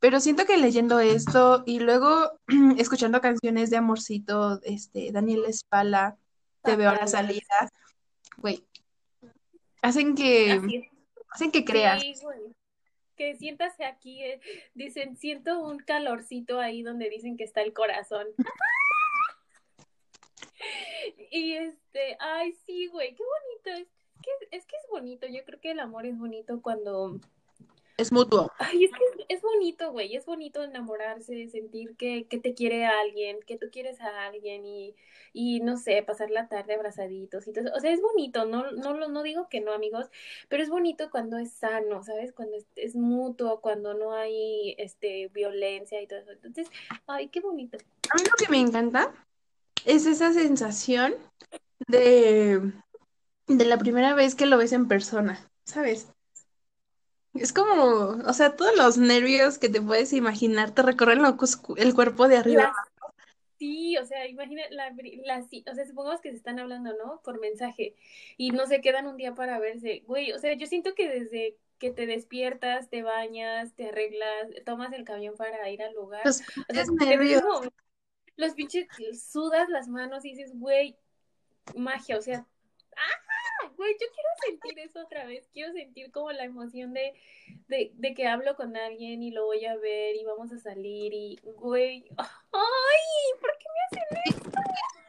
[0.00, 2.38] Pero siento que leyendo esto y luego
[2.78, 6.16] escuchando canciones de Amorcito, este, Daniel Espala,
[6.62, 7.68] Te veo a la salida,
[8.36, 8.64] güey,
[9.82, 10.88] hacen que,
[11.30, 12.00] hacen que creas.
[12.00, 12.57] Sí, güey.
[13.18, 14.40] Que siéntase aquí, eh,
[14.74, 18.28] dicen, siento un calorcito ahí donde dicen que está el corazón.
[21.32, 23.82] y este, ay, sí, güey, qué bonito.
[23.82, 23.88] Es
[24.22, 27.20] que, es que es bonito, yo creo que el amor es bonito cuando...
[27.98, 28.52] Es mutuo.
[28.58, 32.86] Ay, es que es, es bonito, güey, es bonito enamorarse, sentir que, que te quiere
[32.86, 34.94] a alguien, que tú quieres a alguien y,
[35.32, 37.74] y no sé, pasar la tarde abrazaditos y todo eso.
[37.76, 40.06] O sea, es bonito, no, no, no digo que no, amigos,
[40.48, 42.32] pero es bonito cuando es sano, ¿sabes?
[42.32, 46.30] Cuando es, es mutuo, cuando no hay este, violencia y todo eso.
[46.30, 46.68] Entonces,
[47.08, 47.78] ay, qué bonito.
[48.10, 49.12] A mí lo que me encanta
[49.84, 51.16] es esa sensación
[51.88, 52.72] de,
[53.48, 56.12] de la primera vez que lo ves en persona, ¿sabes?
[57.34, 61.22] Es como, o sea, todos los nervios que te puedes imaginar te recorren
[61.76, 62.72] el cuerpo de arriba.
[63.58, 67.20] Sí, o sea, imagina, la, la, sí, o sea, supongamos que se están hablando, ¿no?
[67.22, 67.96] Por mensaje
[68.36, 70.04] y no se quedan un día para verse.
[70.06, 74.92] Güey, o sea, yo siento que desde que te despiertas, te bañas, te arreglas, tomas
[74.92, 76.24] el camión para ir al lugar.
[76.24, 77.42] Los O sea, nervios.
[77.42, 77.72] como
[78.36, 78.86] los pinches
[79.20, 80.96] sudas las manos y dices, güey,
[81.76, 82.46] magia, o sea,
[82.96, 83.27] ¡ah!
[83.76, 84.28] Güey, yo quiero
[84.60, 87.14] sentir eso otra vez, quiero sentir como la emoción de,
[87.68, 91.12] de, de que hablo con alguien y lo voy a ver y vamos a salir
[91.14, 93.40] y, güey, ¡ay!
[93.40, 94.60] ¿Por qué me hacen esto?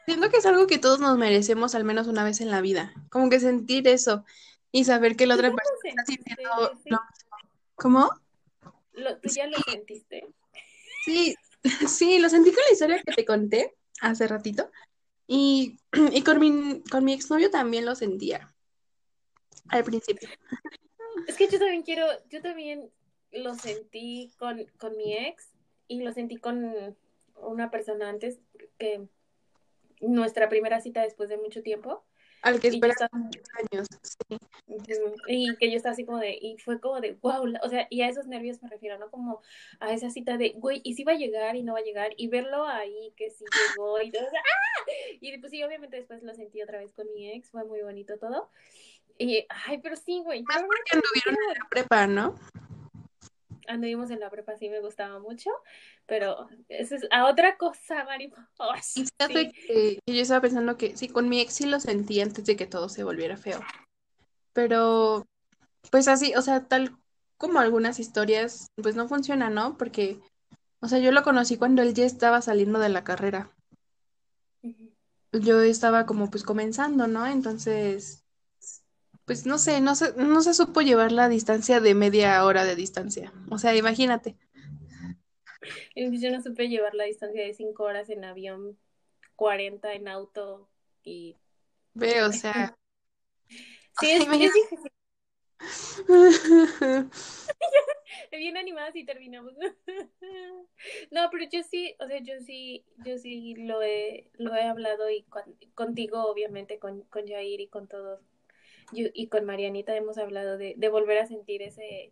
[0.06, 2.92] Siento que es algo que todos nos merecemos al menos una vez en la vida.
[3.10, 4.24] Como que sentir eso
[4.72, 6.98] y saber que la ¿Tú otra persona está sintiendo lo
[7.76, 8.10] ¿Cómo?
[8.92, 10.26] Lo- ¿Tú ya lo sentiste?
[11.04, 11.34] Sí,
[11.88, 14.70] sí, lo sentí con la historia que te conté hace ratito.
[15.32, 15.78] Y,
[16.12, 18.52] y con mi, con mi exnovio también lo sentía
[19.68, 20.28] al principio.
[21.28, 22.90] Es que yo también quiero, yo también
[23.30, 25.52] lo sentí con, con mi ex
[25.86, 26.96] y lo sentí con
[27.36, 28.40] una persona antes
[28.76, 29.06] que
[30.00, 32.04] nuestra primera cita después de mucho tiempo
[32.42, 33.22] Al que esperas estaba
[33.72, 33.86] años.
[34.02, 34.38] Sí.
[35.26, 38.02] Y que yo estaba así como de, y fue como de, wow, o sea, y
[38.02, 39.10] a esos nervios me refiero, ¿no?
[39.10, 39.42] Como
[39.80, 42.12] a esa cita de, güey, ¿y si va a llegar y no va a llegar?
[42.16, 43.44] Y verlo ahí, que sí
[43.76, 44.90] llegó y todo, ¡ah!
[45.20, 48.18] Y pues sí, obviamente después lo sentí otra vez con mi ex, fue muy bonito
[48.18, 48.50] todo.
[49.18, 52.34] Y, ay, pero sí, güey, Más porque anduvieron en la prepa, ¿no?
[53.70, 55.50] Anduvimos en la prepa, sí me gustaba mucho,
[56.06, 58.32] pero eso es a otra cosa, Mari.
[58.58, 59.06] Oh, sí.
[59.16, 62.56] que, que yo estaba pensando que sí, con mi ex sí lo sentí antes de
[62.56, 63.60] que todo se volviera feo.
[64.52, 65.26] Pero,
[65.90, 66.96] pues así, o sea, tal
[67.36, 69.78] como algunas historias, pues no funciona, ¿no?
[69.78, 70.20] Porque,
[70.80, 73.50] o sea, yo lo conocí cuando él ya estaba saliendo de la carrera.
[75.32, 77.26] Yo estaba como pues comenzando, ¿no?
[77.26, 78.19] Entonces,
[79.30, 82.74] pues no sé, no se, no se supo llevar la distancia de media hora de
[82.74, 83.32] distancia.
[83.48, 84.36] O sea, imagínate.
[85.94, 88.76] Yo no supe llevar la distancia de cinco horas en avión,
[89.36, 90.68] 40 en auto
[91.04, 91.36] y...
[91.94, 92.76] Ve, o sea.
[94.00, 94.90] Sí, es, difícil.
[98.32, 99.52] bien animadas y terminamos.
[101.12, 105.08] No, pero yo sí, o sea, yo sí, yo sí lo he, lo he hablado
[105.08, 108.20] y con- contigo, obviamente, con, con Jair y con todos,
[108.92, 112.10] yo- y con Marianita hemos hablado de, de volver a sentir ese,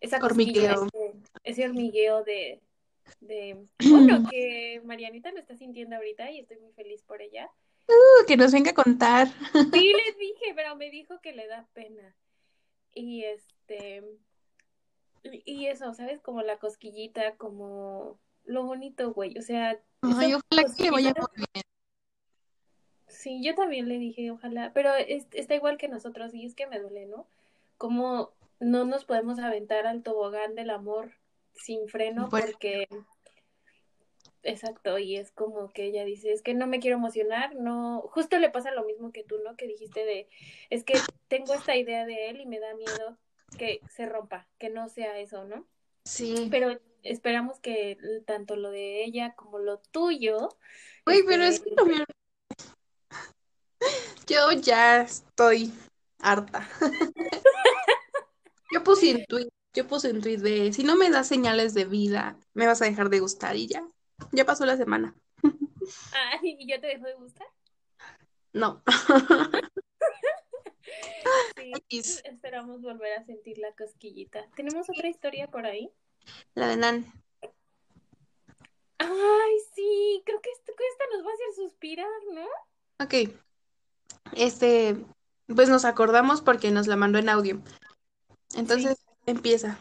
[0.00, 0.86] esa Hormigueo.
[0.86, 1.12] ese,
[1.44, 2.60] ese hormigueo de,
[3.20, 7.50] de, bueno, que Marianita lo está sintiendo ahorita y estoy muy feliz por ella.
[8.26, 9.28] que nos venga a contar.
[9.28, 9.32] Sí,
[10.06, 12.14] les dije, pero me dijo que le da pena.
[12.94, 14.02] Y este,
[15.22, 16.20] y eso, ¿sabes?
[16.20, 19.36] Como la cosquillita, como lo bonito, güey.
[19.38, 21.64] O sea, Ay, ojalá que le vaya muy bien.
[23.08, 26.66] Sí, yo también le dije, ojalá, pero es- está igual que nosotros y es que
[26.66, 27.26] me duele, ¿no?
[27.76, 31.12] Como no nos podemos aventar al tobogán del amor
[31.54, 32.86] sin freno porque...
[34.44, 38.38] Exacto, y es como que ella dice, es que no me quiero emocionar, no, justo
[38.38, 39.56] le pasa lo mismo que tú, ¿no?
[39.56, 40.28] Que dijiste de,
[40.70, 40.94] es que
[41.26, 43.18] tengo esta idea de él y me da miedo
[43.58, 45.66] que se rompa, que no sea eso, ¿no?
[46.04, 46.48] Sí.
[46.50, 50.48] Pero esperamos que tanto lo de ella como lo tuyo,
[51.04, 52.04] Güey, pero es este, que lo mío-
[54.26, 55.72] Yo ya estoy
[56.18, 56.68] harta.
[58.70, 61.86] Yo puse en tweet, yo puse en tweet de si no me das señales de
[61.86, 63.82] vida, me vas a dejar de gustar y ya.
[64.32, 65.14] Ya pasó la semana.
[66.12, 67.46] ah, y ya te dejó de gustar.
[68.52, 68.82] No.
[71.56, 72.22] Sí, X.
[72.24, 74.48] esperamos volver a sentir la cosquillita.
[74.56, 75.90] ¿Tenemos otra historia por ahí?
[76.54, 77.12] La de Nan.
[78.98, 82.46] Ay, sí, creo que esta, que esta nos va a hacer suspirar, ¿no?
[83.04, 83.14] Ok.
[84.32, 84.96] Este,
[85.54, 87.60] pues nos acordamos porque nos la mandó en audio.
[88.54, 89.78] Entonces empieza.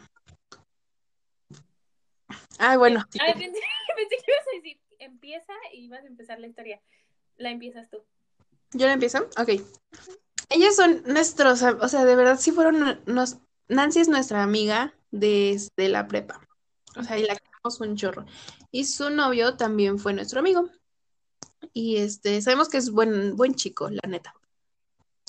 [2.60, 3.06] Ah, bueno.
[3.10, 3.20] sí.
[3.22, 3.60] Ay, pensé,
[3.96, 6.82] pensé que ibas a decir, empieza y vas a empezar la historia.
[7.38, 8.04] La empiezas tú.
[8.74, 9.30] ¿Yo la empiezo?
[9.38, 9.62] Ok.
[10.50, 15.90] Ellos son nuestros, o sea, de verdad sí fueron, nos, Nancy es nuestra amiga desde
[15.90, 16.42] la prepa.
[16.96, 18.26] O sea, y la queremos un chorro.
[18.72, 20.70] Y su novio también fue nuestro amigo.
[21.74, 24.34] Y este, sabemos que es buen, buen chico, la neta.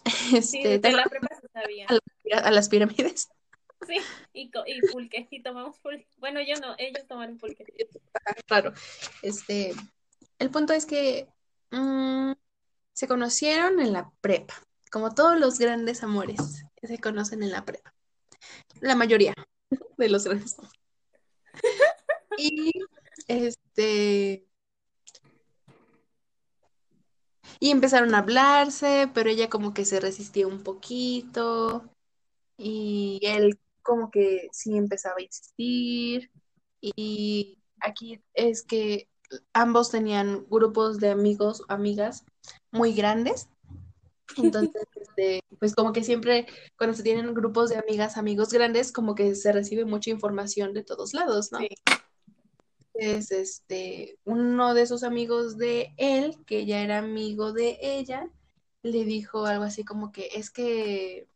[0.07, 1.87] Sí, Este, de tengo la prepa se sabía.
[2.33, 3.29] a las pirámides.
[3.87, 3.97] Sí,
[4.33, 6.07] y, y pulque, y tomamos pulque.
[6.17, 7.65] Bueno, yo no, ellos tomaron pulque.
[8.49, 8.73] Raro.
[9.23, 9.75] Este,
[10.39, 11.29] el punto es que
[11.71, 12.33] mm,
[12.93, 14.55] se conocieron en la prepa,
[14.91, 17.95] como todos los grandes amores que se conocen en la prepa.
[18.81, 19.35] La mayoría
[19.97, 20.79] de los grandes amores.
[22.41, 22.73] Y
[23.27, 24.48] este,
[27.61, 31.89] y empezaron a hablarse, pero ella como que se resistía un poquito
[32.57, 36.31] y él como que sí empezaba a insistir.
[36.81, 39.09] Y aquí es que
[39.53, 42.25] ambos tenían grupos de amigos, amigas
[42.71, 43.49] muy grandes.
[44.37, 49.15] Entonces, este, pues como que siempre cuando se tienen grupos de amigas, amigos grandes, como
[49.15, 51.59] que se recibe mucha información de todos lados, ¿no?
[51.59, 51.69] Sí.
[52.99, 58.29] Es este, uno de esos amigos de él, que ya era amigo de ella,
[58.83, 61.29] le dijo algo así como que es que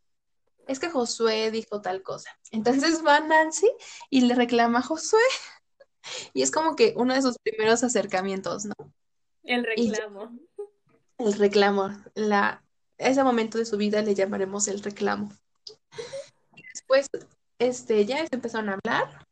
[0.67, 2.29] es que Josué dijo tal cosa.
[2.51, 3.69] Entonces va Nancy
[4.09, 5.21] y le reclama a Josué.
[6.33, 8.73] Y es como que uno de sus primeros acercamientos, ¿no?
[9.43, 10.37] El Y reclamo.
[11.17, 12.61] el reclamo, la,
[12.97, 15.31] ese momento de su vida le llamaremos el reclamo.
[16.73, 17.07] Después,
[17.57, 19.25] este, ya se empezaron a hablar.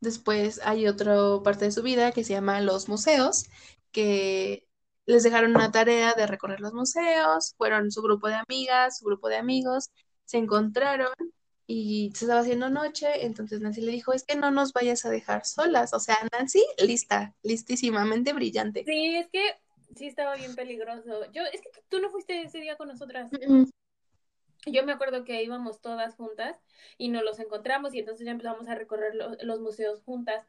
[0.00, 3.46] Después hay otra parte de su vida que se llama los museos,
[3.92, 4.66] que
[5.06, 9.28] les dejaron una tarea de recorrer los museos, fueron su grupo de amigas, su grupo
[9.28, 9.90] de amigos,
[10.24, 11.14] se encontraron
[11.66, 15.10] y se estaba haciendo noche, entonces Nancy le dijo, es que no nos vayas a
[15.10, 15.92] dejar solas.
[15.94, 18.84] O sea, Nancy, lista, listísimamente brillante.
[18.84, 19.42] Sí, es que
[19.96, 21.24] sí estaba bien peligroso.
[21.32, 23.32] Yo, es que tú no fuiste ese día con nosotras.
[23.32, 23.64] Mm,
[24.66, 26.56] Yo me acuerdo que íbamos todas juntas
[26.98, 30.44] y nos los encontramos y entonces ya empezamos a recorrer lo- los museos juntas.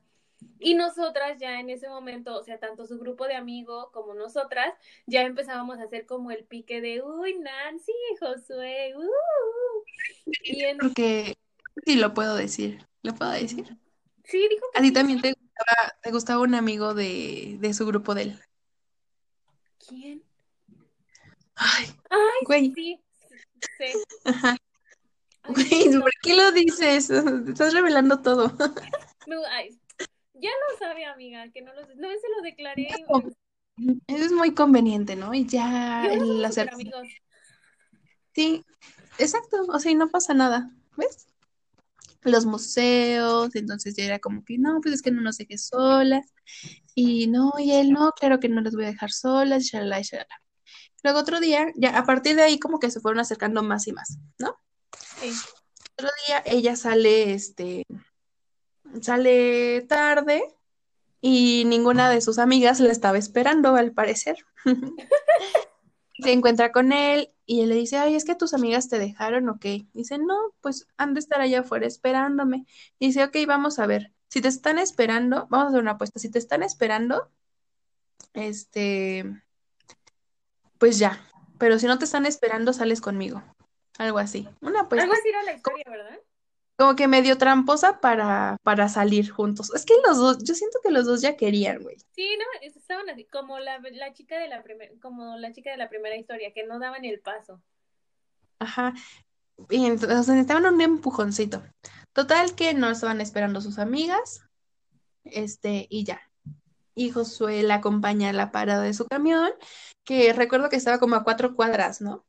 [0.59, 4.73] Y nosotras ya en ese momento, o sea, tanto su grupo de amigos como nosotras,
[5.07, 9.83] ya empezábamos a hacer como el pique de, uy, Nancy, Josué, uh, uh".
[10.43, 10.77] Y en...
[10.77, 11.35] Porque
[11.85, 13.77] sí lo puedo decir, lo puedo decir.
[14.23, 17.85] Sí, dijo que A ti también te gustaba, te gustaba un amigo de, de su
[17.85, 18.39] grupo de él.
[19.87, 20.23] ¿Quién?
[21.55, 23.01] Ay, Ay, güey, sí,
[23.77, 23.85] sí.
[24.25, 24.57] ajá.
[25.43, 27.09] ¿por qué lo dices?
[27.09, 28.51] Estás revelando todo.
[29.51, 29.79] ay,
[30.33, 32.87] ya lo sabe, amiga, que no lo No, se lo declaré.
[34.07, 35.33] Eso es muy conveniente, ¿no?
[35.33, 36.69] Y ya el hacer...
[36.73, 37.07] amigos.
[38.33, 38.63] Sí,
[39.17, 41.27] exacto, o sea, y no pasa nada, ¿ves?
[42.21, 46.25] Los museos, entonces ya era como que, no, pues es que no nos dejes solas.
[46.93, 49.99] Y no, y él, no, claro que no les voy a dejar solas, y shalala,
[49.99, 50.41] y shalala.
[51.03, 53.93] Luego otro día, ya a partir de ahí como que se fueron acercando más y
[53.93, 54.57] más, ¿no?
[55.19, 55.31] Sí.
[55.93, 57.85] Otro día ella sale, este,
[59.01, 60.43] sale tarde
[61.21, 64.37] y ninguna de sus amigas la estaba esperando, al parecer.
[66.19, 69.49] Se encuentra con él y él le dice, ay, es que tus amigas te dejaron,
[69.49, 69.65] ok.
[69.93, 72.65] Dice, no, pues han de estar allá afuera esperándome.
[72.99, 74.13] Dice, ok, vamos a ver.
[74.27, 76.19] Si te están esperando, vamos a hacer una apuesta.
[76.19, 77.29] Si te están esperando,
[78.33, 79.25] este,
[80.77, 81.19] pues ya.
[81.57, 83.43] Pero si no te están esperando, sales conmigo.
[83.97, 84.47] Algo así.
[84.61, 85.03] Una apuesta.
[85.03, 86.19] Algo así era la historia, ¿verdad?
[86.77, 89.73] Como que medio tramposa para, para salir juntos.
[89.73, 91.97] Es que los dos, yo siento que los dos ya querían, güey.
[92.15, 95.77] Sí, no, estaban así, como la, la chica de la primera, como la chica de
[95.77, 97.63] la primera historia, que no daban el paso.
[98.59, 98.93] Ajá.
[99.71, 101.63] Y entonces necesitaban un empujoncito.
[102.13, 104.41] Total que no estaban esperando sus amigas.
[105.23, 106.21] Este, y ya.
[106.93, 109.51] Y Josué la acompaña a la parada de su camión,
[110.07, 112.25] que recuerdo que estaba como a cuatro cuadras, ¿no?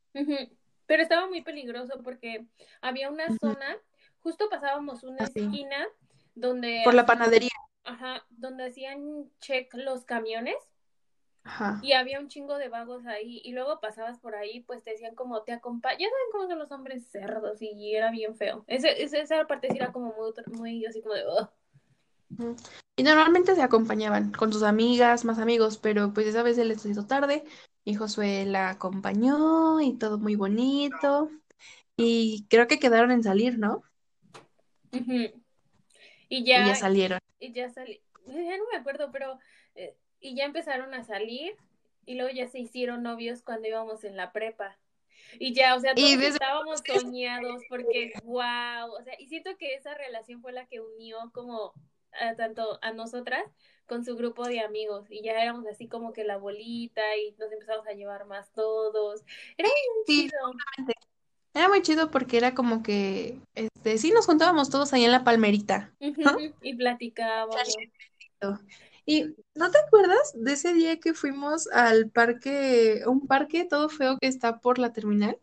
[0.86, 2.44] Pero estaba muy peligroso porque
[2.80, 3.76] había una zona,
[4.20, 5.40] justo pasábamos una Así.
[5.40, 5.87] esquina
[6.35, 7.50] donde, Por la panadería.
[7.85, 10.56] ajá, donde hacían check los camiones
[11.44, 11.79] Ajá.
[11.83, 15.14] y había un chingo de vagos ahí y luego pasabas por ahí, pues te decían
[15.14, 18.64] como te acompaña, ya saben cómo son los hombres cerdos y era bien feo.
[18.66, 21.24] Ese, ese- esa parte sí era como muy, muy así como de.
[22.38, 22.56] Ujú.
[22.96, 26.85] Y normalmente se acompañaban con sus amigas, más amigos, pero pues esa vez él les
[26.85, 27.44] hizo tarde
[27.88, 31.30] y Josué la acompañó y todo muy bonito.
[31.96, 33.82] Y creo que quedaron en salir, ¿no?
[34.92, 35.32] Y
[36.28, 37.18] Y ya ya, salieron.
[37.40, 39.38] y ya salí, ya no me acuerdo, pero
[39.74, 41.56] eh, y ya empezaron a salir
[42.04, 44.76] y luego ya se hicieron novios cuando íbamos en la prepa.
[45.38, 49.56] Y ya, o sea, todos Y desde- estábamos soñados porque, wow, o sea, y siento
[49.56, 51.72] que esa relación fue la que unió como
[52.20, 53.44] a tanto a nosotras
[53.88, 57.50] con su grupo de amigos y ya éramos así como que la bolita y nos
[57.50, 59.22] empezamos a llevar más todos.
[59.56, 60.94] Era muy Sí, chido.
[61.54, 65.24] era muy chido porque era como que, este, sí nos juntábamos todos ahí en la
[65.24, 65.92] palmerita.
[66.62, 67.58] Y platicábamos.
[69.06, 74.18] ¿Y no te acuerdas de ese día que fuimos al parque, un parque todo feo
[74.20, 75.38] que está por la terminal?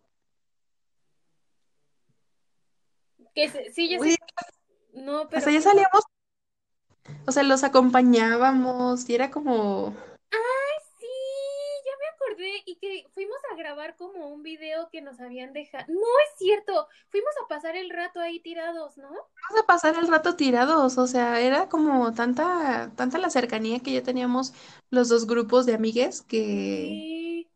[3.34, 4.16] Que se- sí, ya Uy.
[4.94, 6.04] No, o pero sea, ya salíamos,
[7.28, 9.94] o sea, los acompañábamos y era como,
[11.00, 11.08] sí,
[11.86, 15.86] ya me acordé y que fuimos a grabar como un video que nos habían dejado.
[15.88, 19.10] No es cierto, fuimos a pasar el rato ahí tirados, ¿no?
[19.10, 23.92] vamos a pasar el rato tirados, o sea, era como tanta, tanta la cercanía que
[23.94, 24.54] ya teníamos
[24.90, 26.38] los dos grupos de amigues que
[26.88, 27.48] Sí,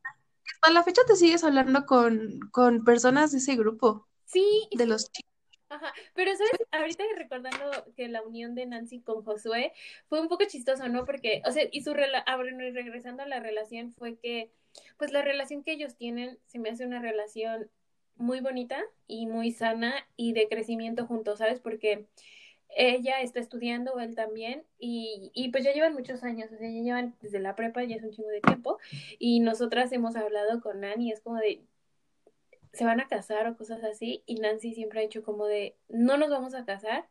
[0.62, 4.86] a la fecha te sigues hablando con, con personas de ese grupo, sí, y de
[4.86, 5.28] los chicos.
[5.70, 9.72] Ajá, pero sabes, ahorita recordando que la unión de Nancy con Josué
[10.07, 11.05] fue un poco chistoso, ¿no?
[11.05, 14.51] Porque, o sea, y su rela ah, bueno, y regresando a la relación fue que,
[14.97, 17.70] pues la relación que ellos tienen se me hace una relación
[18.15, 21.59] muy bonita y muy sana y de crecimiento juntos, ¿sabes?
[21.59, 22.07] Porque
[22.76, 26.82] ella está estudiando, él también, y, y pues ya llevan muchos años, o sea, ya
[26.82, 28.78] llevan desde la prepa, ya es un chingo de tiempo,
[29.17, 31.61] y nosotras hemos hablado con Nani, es como de,
[32.74, 36.17] se van a casar o cosas así, y Nancy siempre ha dicho como de, no
[36.17, 37.07] nos vamos a casar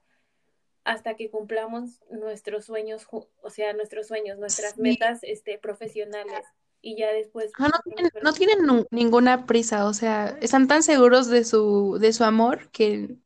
[0.84, 4.80] hasta que cumplamos nuestros sueños, o sea, nuestros sueños, nuestras Sí.
[4.80, 6.44] metas este, profesionales,
[6.80, 7.52] y ya después...
[7.59, 12.12] Ah, no tienen, no tienen ninguna prisa, o sea, están tan seguros de su, de
[12.12, 13.16] su amor que,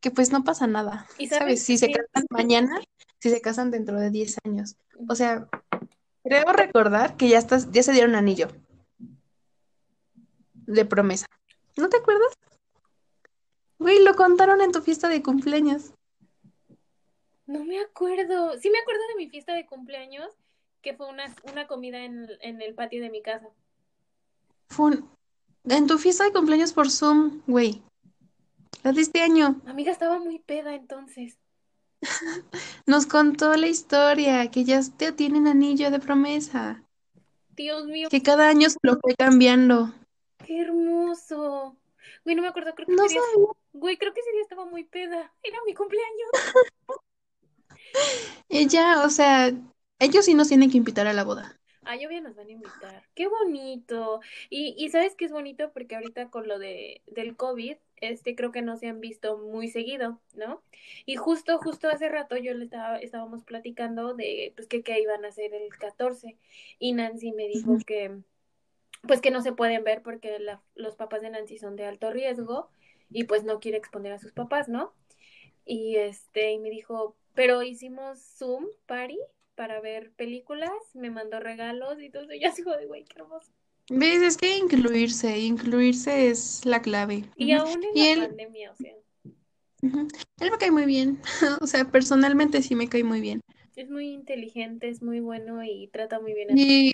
[0.00, 1.38] que pues no pasa nada, Y ¿sabes?
[1.40, 2.80] sabes Si se casan mañana,
[3.18, 4.76] si se casan dentro de 10 años.
[5.08, 5.48] O sea,
[6.22, 8.48] creo recordar que ya estás, ya se dieron anillo
[10.52, 11.26] de promesa.
[11.76, 12.32] ¿No te acuerdas?
[13.78, 15.92] Güey, lo contaron en tu fiesta de cumpleaños.
[17.46, 18.58] No me acuerdo.
[18.60, 20.28] Sí me acuerdo de mi fiesta de cumpleaños,
[20.82, 23.48] que fue una, una comida en, en el patio de mi casa.
[24.68, 25.10] Fue un-
[25.64, 27.82] en tu fiesta de cumpleaños por Zoom, güey.
[28.82, 29.60] La de este año.
[29.66, 31.38] Amiga estaba muy peda entonces.
[32.86, 36.82] Nos contó la historia, que ya te tienen anillo de promesa,
[37.50, 39.94] Dios mío, que cada año se lo fue cambiando.
[40.46, 41.76] Qué hermoso.
[42.24, 43.22] Güey, no me acuerdo, creo que No ese día,
[43.72, 45.32] güey, creo que ese día estaba muy peda.
[45.42, 46.30] Era mi cumpleaños.
[48.48, 49.52] Ya, o sea,
[49.98, 51.58] ellos sí nos tienen que invitar a la boda.
[51.84, 53.02] Ah, ya nos van a invitar.
[53.14, 54.20] Qué bonito.
[54.50, 58.52] Y, y sabes que es bonito porque ahorita con lo de del COVID, este creo
[58.52, 60.62] que no se han visto muy seguido, ¿no?
[61.06, 65.24] Y justo, justo hace rato yo le estaba, estábamos platicando de pues que qué iban
[65.24, 66.36] a hacer el 14
[66.78, 68.22] y Nancy me dijo que
[69.06, 72.10] pues que no se pueden ver porque la- los papás de Nancy son de alto
[72.12, 72.70] riesgo
[73.10, 74.94] y pues no quiere exponer a sus papás, ¿no?
[75.64, 79.18] Y este, y me dijo, pero hicimos Zoom party
[79.54, 82.34] para ver películas, me mandó regalos y todo eso.
[82.34, 83.52] Y así como de, güey, qué hermoso.
[83.90, 84.22] ¿Ves?
[84.22, 87.24] Es que incluirse, incluirse es la clave.
[87.36, 88.94] Y aún en Y la él, pandemia, o sea,
[90.40, 91.20] él me cae muy bien.
[91.60, 93.40] O sea, personalmente sí me cae muy bien.
[93.76, 96.56] es muy inteligente, es muy bueno y trata muy bien a.
[96.56, 96.92] Y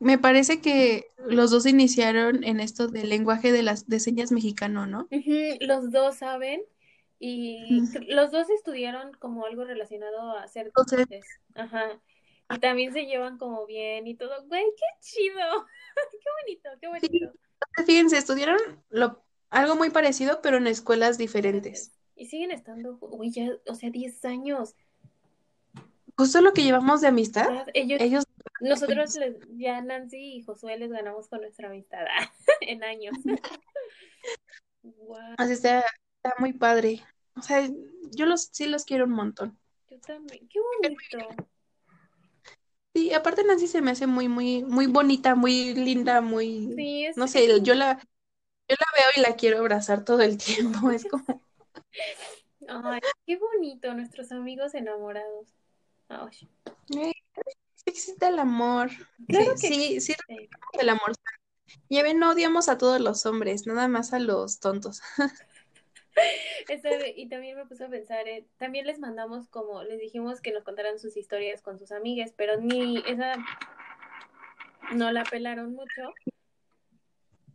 [0.00, 4.86] me, parece que los dos iniciaron en esto del lenguaje de las de señas mexicano,
[4.86, 5.08] ¿no?
[5.60, 6.62] Los dos saben
[7.18, 11.26] y los dos estudiaron como algo relacionado a ser Entonces, docentes.
[11.54, 12.00] Ajá.
[12.52, 14.44] Y también se llevan como bien y todo.
[14.46, 15.66] Güey, qué chido.
[16.10, 17.38] Qué bonito, qué sí, bonito.
[17.86, 21.92] fíjense, estudiaron lo, algo muy parecido, pero en escuelas diferentes.
[22.16, 24.74] Y siguen estando, güey, ya, o sea, 10 años.
[26.20, 28.24] Justo lo que llevamos de amistad, Ya, ellos, ellos
[28.60, 32.04] nosotros les, ya Nancy y Josué les ganamos con nuestra amistad
[32.60, 33.16] en años.
[34.82, 35.78] Wow, así está,
[36.22, 37.02] está muy padre.
[37.36, 37.66] O sea,
[38.10, 39.58] yo los sí los quiero un montón.
[39.88, 40.46] yo también.
[40.48, 41.46] Qué bonito.
[42.94, 47.16] Sí, aparte Nancy se me hace muy, muy, muy bonita, muy linda, muy, Sí, es,
[47.16, 47.98] no sé, yo la,
[48.68, 50.90] yo la veo y la quiero abrazar todo el tiempo.
[50.90, 51.42] Es como,
[52.68, 55.48] Ay, qué bonito, nuestros amigos enamorados.
[56.10, 56.48] Ay,
[56.96, 57.12] "Ay,
[57.76, 58.90] sí existe el amor.
[59.28, 60.48] claro Sí, que sí, existe.
[60.72, 61.12] el amor.
[61.88, 65.00] Ya ven, no odiamos a todos los hombres, nada más a los tontos.
[67.16, 70.64] Y también me puse a pensar, eh, también les mandamos como, les dijimos que nos
[70.64, 73.36] contaran sus historias con sus amigas, pero ni esa
[74.94, 76.14] no la pelaron mucho.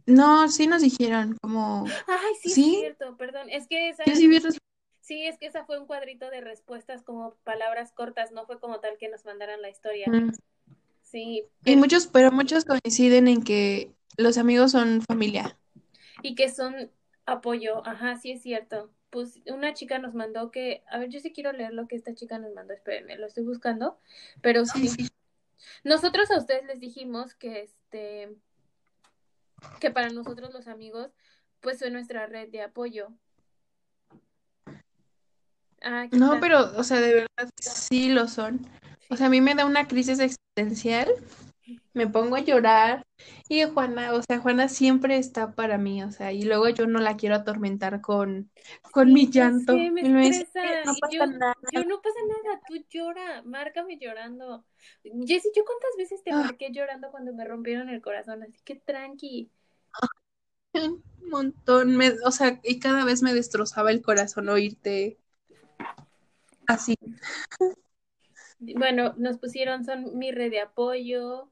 [0.05, 4.15] No, sí nos dijeron, como, Ay, sí, es sí, cierto, perdón, es que esa, yo
[4.15, 4.37] sí vi
[5.05, 8.79] sí, es que esa fue un cuadrito de respuestas como palabras cortas, no fue como
[8.79, 10.07] tal que nos mandaran la historia.
[10.07, 10.31] Mm.
[11.01, 15.57] Sí, Y pero muchos, pero muchos coinciden en que los amigos son familia.
[16.21, 16.91] y que son
[17.25, 17.85] apoyo.
[17.87, 18.91] Ajá, sí es cierto.
[19.09, 22.13] Pues una chica nos mandó que, a ver, yo sí quiero leer lo que esta
[22.15, 23.99] chica nos mandó, espérenme, lo estoy buscando,
[24.41, 24.89] pero sí.
[25.83, 28.35] Nosotros a ustedes les dijimos que este
[29.79, 31.11] que para nosotros los amigos
[31.61, 33.09] pues son nuestra red de apoyo.
[35.85, 38.67] Ah, No, pero, o sea, de verdad sí lo son.
[39.09, 41.07] O sea, a mí me da una crisis existencial,
[41.93, 43.03] me pongo a llorar
[43.49, 46.99] y Juana, o sea, Juana siempre está para mí, o sea, y luego yo no
[46.99, 48.51] la quiero atormentar con,
[48.91, 49.73] con mi Sí, llanto.
[49.75, 50.59] sé, me Y me dice, estresa.
[50.85, 51.55] no pasa yo, nada.
[51.71, 54.65] yo no pasa nada, tú llora, márcame llorando.
[55.03, 56.43] Jessy, ¿yo cuántas veces te Ah.
[56.43, 58.43] marqué llorando cuando me rompieron el corazón?
[58.43, 59.51] Así que tranqui.
[60.73, 65.17] Un montón, me, o sea, y cada vez me destrozaba el corazón oírte
[66.67, 66.95] así.
[68.59, 71.51] Bueno, nos pusieron, son mi red de apoyo.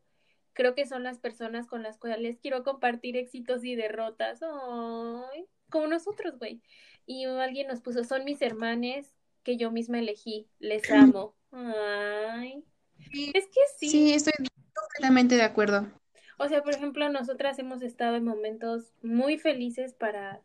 [0.53, 4.39] Creo que son las personas con las cuales quiero compartir éxitos y derrotas.
[4.41, 6.61] Ay, como nosotros, güey.
[7.05, 10.47] Y alguien nos puso, son mis hermanes que yo misma elegí.
[10.59, 11.35] Les amo.
[11.51, 12.63] Ay.
[13.11, 13.89] Sí, Es que sí.
[13.89, 14.33] sí, estoy
[14.73, 15.91] completamente de acuerdo.
[16.39, 20.41] O sea, por ejemplo, nosotras hemos estado en momentos muy felices para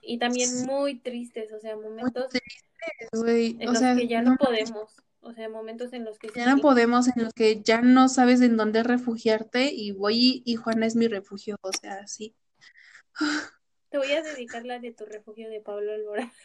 [0.00, 2.30] y también muy tristes, o sea, momentos
[3.12, 3.56] güey.
[3.60, 6.28] en O los sea, que ya no no podemos, o sea, momentos en los que
[6.34, 10.56] Ya no podemos, en los que ya no sabes en dónde refugiarte y voy y
[10.56, 12.34] Juana es mi refugio, o sea, sí.
[13.90, 16.30] te voy a dedicar la de tu refugio de Pablo Alborán.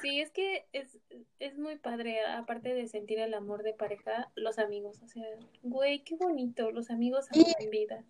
[0.00, 0.98] Sí, es que es,
[1.38, 5.24] es muy padre, aparte de sentir el amor de pareja, los amigos, o sea,
[5.62, 8.04] güey, qué bonito, los amigos Y, vidas.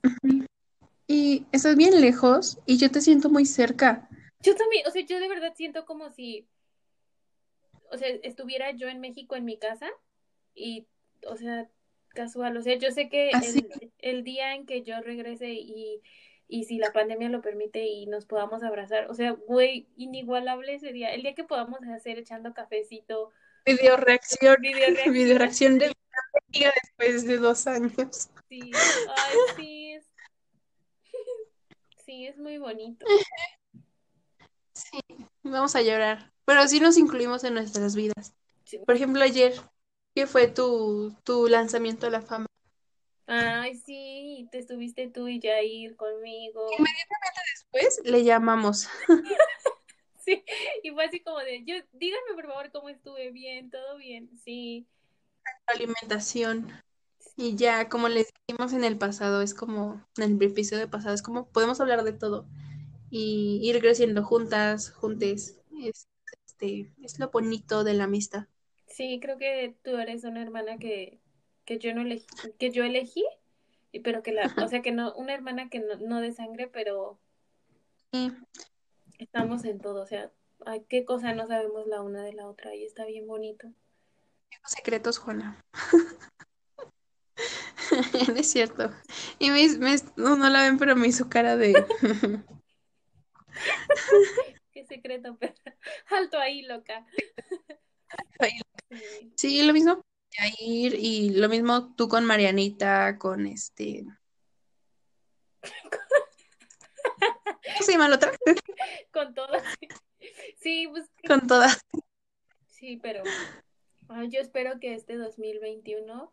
[1.07, 4.09] y estás bien lejos y yo te siento muy cerca.
[4.43, 6.49] Yo también, o sea, yo de verdad siento como si,
[7.91, 9.89] o sea, estuviera yo en México en mi casa
[10.55, 10.87] y,
[11.27, 11.69] o sea,
[12.09, 16.03] casual, o sea, yo sé que Así, el, el día en que yo regrese y,
[16.49, 20.93] y si la pandemia lo permite y nos podamos abrazar, o sea, güey, inigualable ese
[20.93, 23.31] día, el día que podamos hacer echando cafecito,
[23.65, 25.95] video reacción, video reacción, video reacción de mi
[26.49, 28.31] amiga después de dos años.
[28.49, 30.05] sí, ay, sí, es,
[32.05, 33.07] sí, es muy bonito.
[34.91, 35.01] Sí,
[35.43, 38.35] vamos a llorar, pero sí nos incluimos en nuestras vidas.
[38.65, 38.79] Sí.
[38.79, 39.55] Por ejemplo, ayer,
[40.15, 42.47] ¿qué fue tu, tu lanzamiento a la fama?
[43.27, 46.67] Ay, sí, te estuviste tú y Jair conmigo.
[46.79, 48.89] Inmediatamente después le llamamos.
[50.25, 50.45] Sí,
[50.85, 54.87] y fue así como de, yo, díganme por favor cómo estuve bien, todo bien, sí,
[55.67, 56.73] alimentación.
[57.37, 61.23] Y ya, como les dijimos en el pasado, es como, en el episodio pasado, es
[61.23, 62.47] como podemos hablar de todo
[63.15, 65.61] y ir creciendo juntas, juntes.
[65.85, 66.09] Es,
[66.47, 68.47] este, es lo bonito de la amistad.
[68.87, 71.21] sí, creo que tú eres una hermana que,
[71.67, 72.27] que yo no elegí,
[72.59, 73.25] que yo elegí,
[74.03, 77.19] pero que la, o sea que no, una hermana que no, no de sangre, pero
[78.13, 78.31] Y
[79.19, 80.31] estamos en todo, o sea,
[80.65, 83.69] ay, qué cosa no sabemos la una de la otra y está bien bonito.
[84.51, 85.61] tengo secretos, Juana.
[88.29, 88.91] No es cierto.
[89.39, 91.75] Y me, me- no, no la ven, pero me hizo cara de...
[94.73, 95.55] Qué secreto, pero
[96.11, 97.07] alto ahí, loca.
[99.37, 99.63] Sí.
[99.63, 104.05] Lo mismo Jair y lo mismo tú con Marianita, con este...
[107.23, 108.33] ¿Cómo se llama la otra?
[109.13, 109.63] Con todas.
[110.61, 111.81] Sí, pues Con todas.
[112.67, 113.23] Sí, pero
[114.09, 116.33] ay, yo espero que este 2021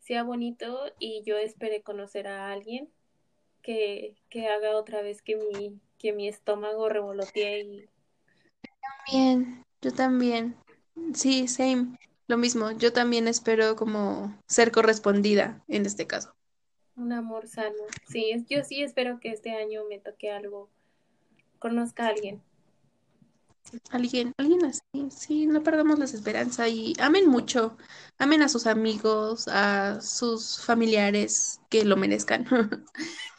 [0.00, 2.90] sea bonito y yo espere conocer a alguien
[3.62, 7.88] que, que haga otra vez que mi, que mi estómago revolotee y
[9.10, 10.54] Bien, yo también.
[11.14, 11.96] Sí, same.
[12.28, 12.72] Lo mismo.
[12.72, 16.34] Yo también espero como ser correspondida en este caso.
[16.96, 17.82] un amor sano.
[18.06, 20.68] Sí, es- yo sí espero que este año me toque algo,
[21.58, 22.42] conozca a alguien.
[23.90, 24.82] Alguien, alguien así.
[25.10, 27.76] Sí, no perdamos las esperanzas y amen mucho.
[28.18, 32.44] Amen a sus amigos, a sus familiares que lo merezcan,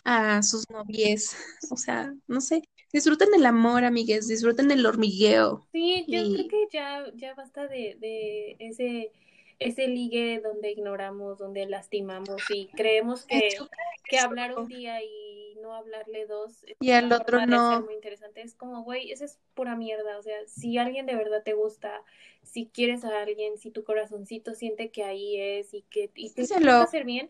[0.06, 1.36] a sus novies.
[1.72, 2.64] O sea, no sé.
[2.93, 4.28] Disfruten el amor, amigues.
[4.28, 5.68] Disfruten el hormigueo.
[5.72, 9.12] Sí, yo creo que ya, ya basta de, de ese,
[9.60, 13.68] ese ligue donde ignoramos, donde lastimamos y creemos que,
[14.08, 17.82] que hablar un día y no hablarle dos Y al otro no.
[17.84, 18.41] muy interesante.
[18.41, 20.18] Es como, güey, eso es pura mierda.
[20.18, 22.03] O sea, si alguien de verdad te gusta,
[22.43, 26.41] si quieres a alguien, si tu corazoncito siente que ahí es y que y te
[26.41, 26.72] Díselo.
[26.72, 27.30] gusta hacer bien,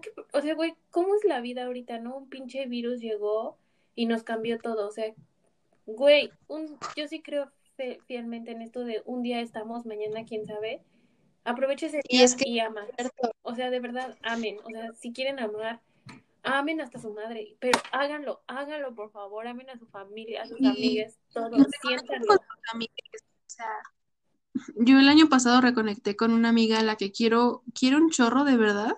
[0.00, 2.16] que, o sea, güey, ¿cómo es la vida ahorita, no?
[2.16, 3.58] Un pinche virus llegó
[3.94, 4.86] y nos cambió todo.
[4.88, 5.12] O sea,
[5.86, 7.50] güey, un, yo sí creo
[8.06, 10.82] fielmente en esto de un día estamos, mañana quién sabe.
[11.44, 12.86] Aprovecha ese Y día es que- y ama.
[12.96, 13.30] Cierto.
[13.42, 14.56] O sea, de verdad, amen.
[14.64, 15.80] O sea, si quieren amar,
[16.42, 17.56] amen hasta su madre.
[17.60, 19.46] Pero háganlo, háganlo, por favor.
[19.46, 21.58] Amen a su familia, a sus Y- amigas, todos.
[21.58, 22.26] y- Siéntanlo.
[22.26, 23.68] con tus amigas, o sea,
[24.76, 28.44] yo el año pasado reconecté con una amiga a la que quiero, quiero un chorro
[28.44, 28.96] de verdad.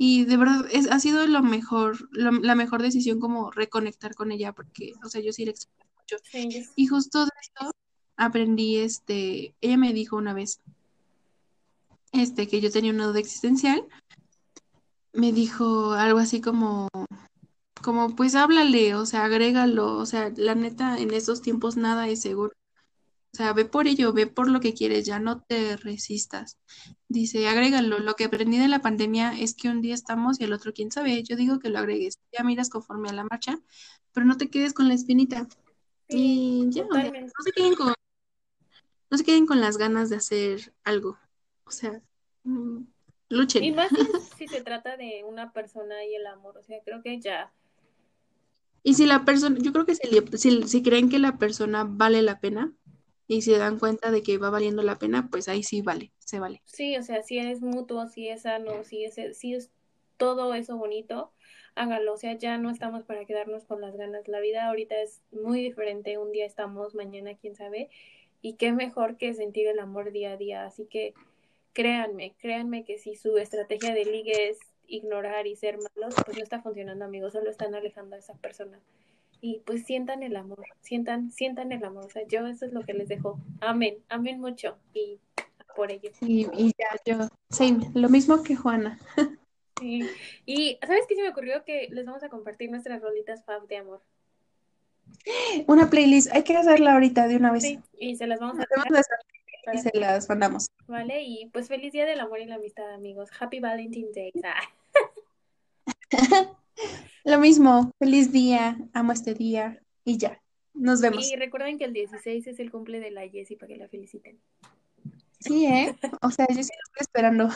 [0.00, 4.30] Y de verdad es, ha sido lo mejor, lo- la mejor decisión como reconectar con
[4.30, 6.16] ella, porque, o sea, yo sí la extraño mucho.
[6.22, 7.72] Sí, Y justo de esto
[8.16, 10.60] aprendí, este, ella me dijo una vez,
[12.12, 13.84] este, que yo tenía una duda existencial.
[15.12, 16.88] Me dijo algo así como,
[17.82, 22.20] como, pues háblale, o sea, agrégalo, o sea, la neta, en estos tiempos nada es
[22.20, 22.52] seguro.
[23.32, 26.58] O sea, ve por ello, ve por lo que quieres, ya no te resistas.
[27.08, 27.98] Dice, agrégalo.
[27.98, 30.90] Lo que aprendí de la pandemia es que un día estamos y el otro quién
[30.90, 31.22] sabe.
[31.22, 32.18] Yo digo que lo agregues.
[32.32, 33.58] Ya miras conforme a la marcha,
[34.12, 35.46] pero no te quedes con la espinita.
[36.08, 37.32] sí, Y ya, o sea, totalmente.
[37.38, 37.94] no se queden con,
[39.10, 41.18] no se queden con las ganas de hacer algo.
[41.64, 42.02] O sea,
[42.44, 42.78] mm,
[43.28, 43.74] Y luchen.
[43.74, 43.96] más si,
[44.38, 46.56] si se trata de una persona y el amor.
[46.58, 47.52] O sea, creo que ya.
[48.82, 52.40] Y si la persona, yo creo que si, si creen que la persona vale la
[52.40, 52.72] pena
[53.28, 56.40] y se dan cuenta de que va valiendo la pena, pues ahí sí vale, se
[56.40, 56.62] vale.
[56.64, 59.70] Sí, o sea, si es mutuo, si es sano, si es, si es
[60.16, 61.30] todo eso bonito,
[61.74, 62.14] háganlo.
[62.14, 64.26] O sea, ya no estamos para quedarnos con las ganas.
[64.28, 66.16] La vida ahorita es muy diferente.
[66.16, 67.90] Un día estamos, mañana quién sabe.
[68.40, 70.64] Y qué mejor que sentir el amor día a día.
[70.64, 71.12] Así que
[71.74, 76.42] créanme, créanme que si su estrategia de ligue es ignorar y ser malos, pues no
[76.42, 77.34] está funcionando, amigos.
[77.34, 78.80] Solo están alejando a esa persona.
[79.40, 82.06] Y pues sientan el amor, sientan, sientan el amor.
[82.06, 83.38] O sea, yo eso es lo que les dejo.
[83.60, 84.78] Amén, amén mucho.
[84.92, 85.18] Y
[85.76, 86.10] por ello.
[86.20, 88.98] Y, y ya yo, same, lo mismo que Juana.
[89.80, 90.04] Sí.
[90.44, 91.64] Y ¿sabes qué se me ocurrió?
[91.64, 94.02] Que les vamos a compartir nuestras rolitas fab de amor.
[95.68, 97.62] Una playlist, hay que hacerla ahorita de una vez.
[97.62, 99.08] Sí, y se las vamos a playlist
[99.72, 100.68] y se las mandamos.
[100.86, 101.22] ¿vale?
[101.22, 103.30] Y pues feliz día del amor y la amistad, amigos.
[103.38, 104.32] Happy Valentine's Day.
[107.24, 110.40] Lo mismo, feliz día, amo este día y ya,
[110.74, 111.30] nos vemos.
[111.30, 114.38] Y recuerden que el 16 es el cumple de la Jessie para que la feliciten.
[115.40, 115.94] Sí, ¿eh?
[116.20, 117.48] O sea, yo sí lo estoy esperando.